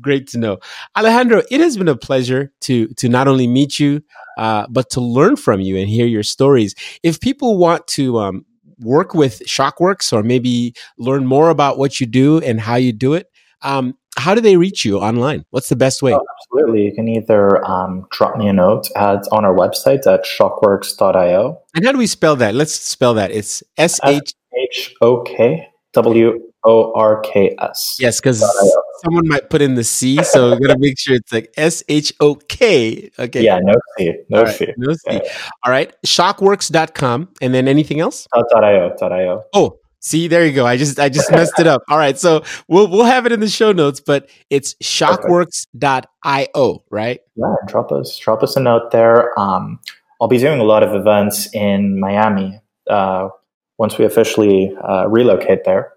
great 0.02 0.28
to 0.30 0.38
know. 0.40 0.60
Alejandro, 0.98 1.44
it 1.52 1.62
has 1.62 1.78
been 1.78 1.88
a 1.88 1.96
pleasure 1.98 2.52
to 2.62 2.88
to 2.96 3.10
not 3.10 3.28
only 3.28 3.48
meet 3.48 3.80
you, 3.80 4.02
uh, 4.38 4.68
but 4.70 4.90
to 4.92 5.02
learn 5.02 5.36
from 5.38 5.62
you 5.62 5.78
and 5.78 5.90
hear 5.90 6.06
your 6.06 6.24
stories. 6.24 6.76
If 7.04 7.20
people 7.22 7.58
want 7.58 7.88
to 7.88 8.20
um, 8.20 8.46
work 8.80 9.14
with 9.14 9.42
Shokworks 9.48 10.14
or 10.14 10.24
maybe 10.24 10.76
learn 10.98 11.26
more 11.26 11.50
about 11.50 11.78
what 11.78 12.00
you 12.00 12.08
do 12.08 12.40
and 12.40 12.60
how 12.60 12.76
you 12.76 12.94
do 12.94 13.14
it, 13.14 13.28
um, 13.62 13.98
how 14.18 14.36
do 14.36 14.42
they 14.42 14.58
reach 14.58 14.86
you 14.86 15.00
online? 15.00 15.46
What's 15.52 15.70
the 15.70 15.76
best 15.76 16.02
way? 16.02 16.14
Oh, 16.14 16.26
absolutely. 16.40 16.84
You 16.84 16.94
can 16.94 17.08
either 17.08 17.66
um, 17.66 18.08
drop 18.12 18.38
me 18.38 18.48
a 18.48 18.54
note 18.54 18.90
at 18.96 19.28
on 19.32 19.46
our 19.46 19.54
website 19.54 20.06
at 20.08 20.26
shokworks.io. 20.26 21.62
And 21.76 21.86
how 21.86 21.92
do 21.92 21.98
we 21.98 22.08
spell 22.08 22.36
that? 22.38 22.54
Let's 22.54 22.74
spell 22.74 23.14
that. 23.16 23.32
It's 23.32 23.64
S 23.78 24.00
H. 24.06 24.34
H 24.54 24.94
O 25.02 25.22
K 25.22 25.68
W 25.94 26.40
O 26.64 26.94
R 26.94 27.22
K 27.22 27.56
S. 27.60 27.98
Yes, 28.00 28.20
because 28.20 28.40
someone 29.04 29.28
might 29.28 29.50
put 29.50 29.62
in 29.62 29.76
the 29.76 29.84
C, 29.84 30.24
so 30.24 30.52
we 30.56 30.60
gotta 30.60 30.80
make 30.80 31.00
sure 31.00 31.16
it's 31.16 31.32
like 31.32 31.52
S 31.58 31.84
H 31.88 32.14
O 32.20 32.36
K. 32.36 33.10
Okay. 33.18 33.44
Yeah, 33.44 33.60
no 33.60 33.74
C. 33.98 34.14
No 34.30 34.40
All 34.40 34.46
right, 34.46 34.56
C. 34.56 34.68
No 34.78 34.94
C. 34.94 35.00
Yeah. 35.08 35.20
All 35.66 35.72
right. 35.72 35.94
Shokworks.com. 36.06 37.30
And 37.42 37.54
then 37.54 37.68
anything 37.68 38.00
else? 38.00 38.28
Dot 38.34 38.64
.io. 38.64 38.96
Dot 39.00 39.12
.io. 39.12 39.44
Oh, 39.54 39.80
see, 40.02 40.28
there 40.28 40.46
you 40.46 40.52
go. 40.52 40.66
I 40.66 40.76
just 40.76 41.00
I 41.00 41.08
just 41.08 41.32
messed 41.32 41.58
it 41.60 41.68
up. 41.68 41.84
All 41.90 41.98
right. 41.98 42.20
So 42.20 42.44
we'll 42.68 42.88
we'll 42.88 43.06
have 43.06 43.26
it 43.26 43.32
in 43.32 43.40
the 43.40 43.50
show 43.50 43.72
notes, 43.72 44.02
but 44.02 44.30
it's 44.50 44.76
shokworks.io, 44.84 46.84
right? 46.90 47.22
Yeah, 47.36 47.56
drop 47.68 47.92
us 47.92 48.18
drop 48.18 48.44
us 48.44 48.56
a 48.56 48.60
note 48.60 48.92
there. 48.92 49.38
Um, 49.40 49.80
I'll 50.20 50.28
be 50.28 50.38
doing 50.38 50.60
a 50.60 50.64
lot 50.66 50.84
of 50.84 50.94
events 50.94 51.50
in 51.54 52.00
Miami 52.00 52.60
uh, 52.90 53.30
once 53.78 53.98
we 53.98 54.06
officially 54.06 54.76
uh, 54.88 55.08
relocate 55.08 55.64
there. 55.64 55.94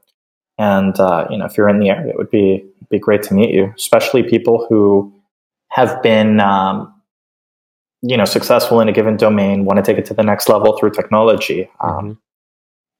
And 0.56 0.98
uh, 1.00 1.26
you 1.30 1.36
know, 1.36 1.46
if 1.46 1.56
you're 1.56 1.68
in 1.68 1.80
the 1.80 1.90
area, 1.90 2.10
it 2.10 2.16
would 2.16 2.30
be 2.30 2.64
be 2.90 2.98
great 2.98 3.22
to 3.24 3.34
meet 3.34 3.52
you, 3.52 3.72
especially 3.76 4.22
people 4.22 4.66
who 4.68 5.12
have 5.70 6.00
been 6.02 6.38
um, 6.40 6.92
you 8.02 8.16
know 8.16 8.24
successful 8.24 8.80
in 8.80 8.88
a 8.88 8.92
given 8.92 9.16
domain, 9.16 9.64
want 9.64 9.78
to 9.78 9.82
take 9.82 9.98
it 9.98 10.04
to 10.06 10.14
the 10.14 10.22
next 10.22 10.48
level 10.48 10.76
through 10.78 10.90
technology. 10.90 11.68
Um, 11.80 11.90
Mhm. 11.90 12.18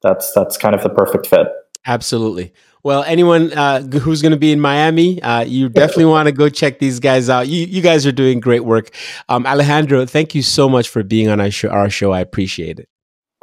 That's 0.05 0.31
that's 0.33 0.55
kind 0.55 0.75
of 0.75 0.83
the 0.83 0.89
perfect 0.89 1.25
fit. 1.25 1.47
Absolutely. 1.87 2.53
Well, 2.83 3.03
anyone 3.03 3.51
uh, 3.53 3.81
who's 3.81 4.21
going 4.21 4.33
to 4.33 4.37
be 4.37 4.51
in 4.51 4.59
Miami, 4.59 5.19
uh, 5.23 5.41
you 5.41 5.69
definitely 5.69 6.05
want 6.05 6.27
to 6.27 6.31
go 6.31 6.49
check 6.49 6.77
these 6.77 6.99
guys 6.99 7.29
out. 7.29 7.47
You, 7.47 7.65
you 7.65 7.81
guys 7.81 8.05
are 8.05 8.11
doing 8.11 8.39
great 8.39 8.63
work. 8.63 8.91
Um, 9.27 9.47
Alejandro, 9.47 10.05
thank 10.05 10.35
you 10.35 10.43
so 10.43 10.69
much 10.69 10.87
for 10.87 11.01
being 11.01 11.27
on 11.27 11.39
our 11.41 11.49
show, 11.49 11.69
our 11.69 11.89
show. 11.89 12.11
I 12.11 12.19
appreciate 12.19 12.79
it. 12.79 12.87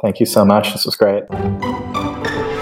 Thank 0.01 0.21
you 0.21 0.25
so 0.25 0.45
much. 0.45 0.71
This 0.71 0.85
was 0.85 0.95
great. 0.95 1.25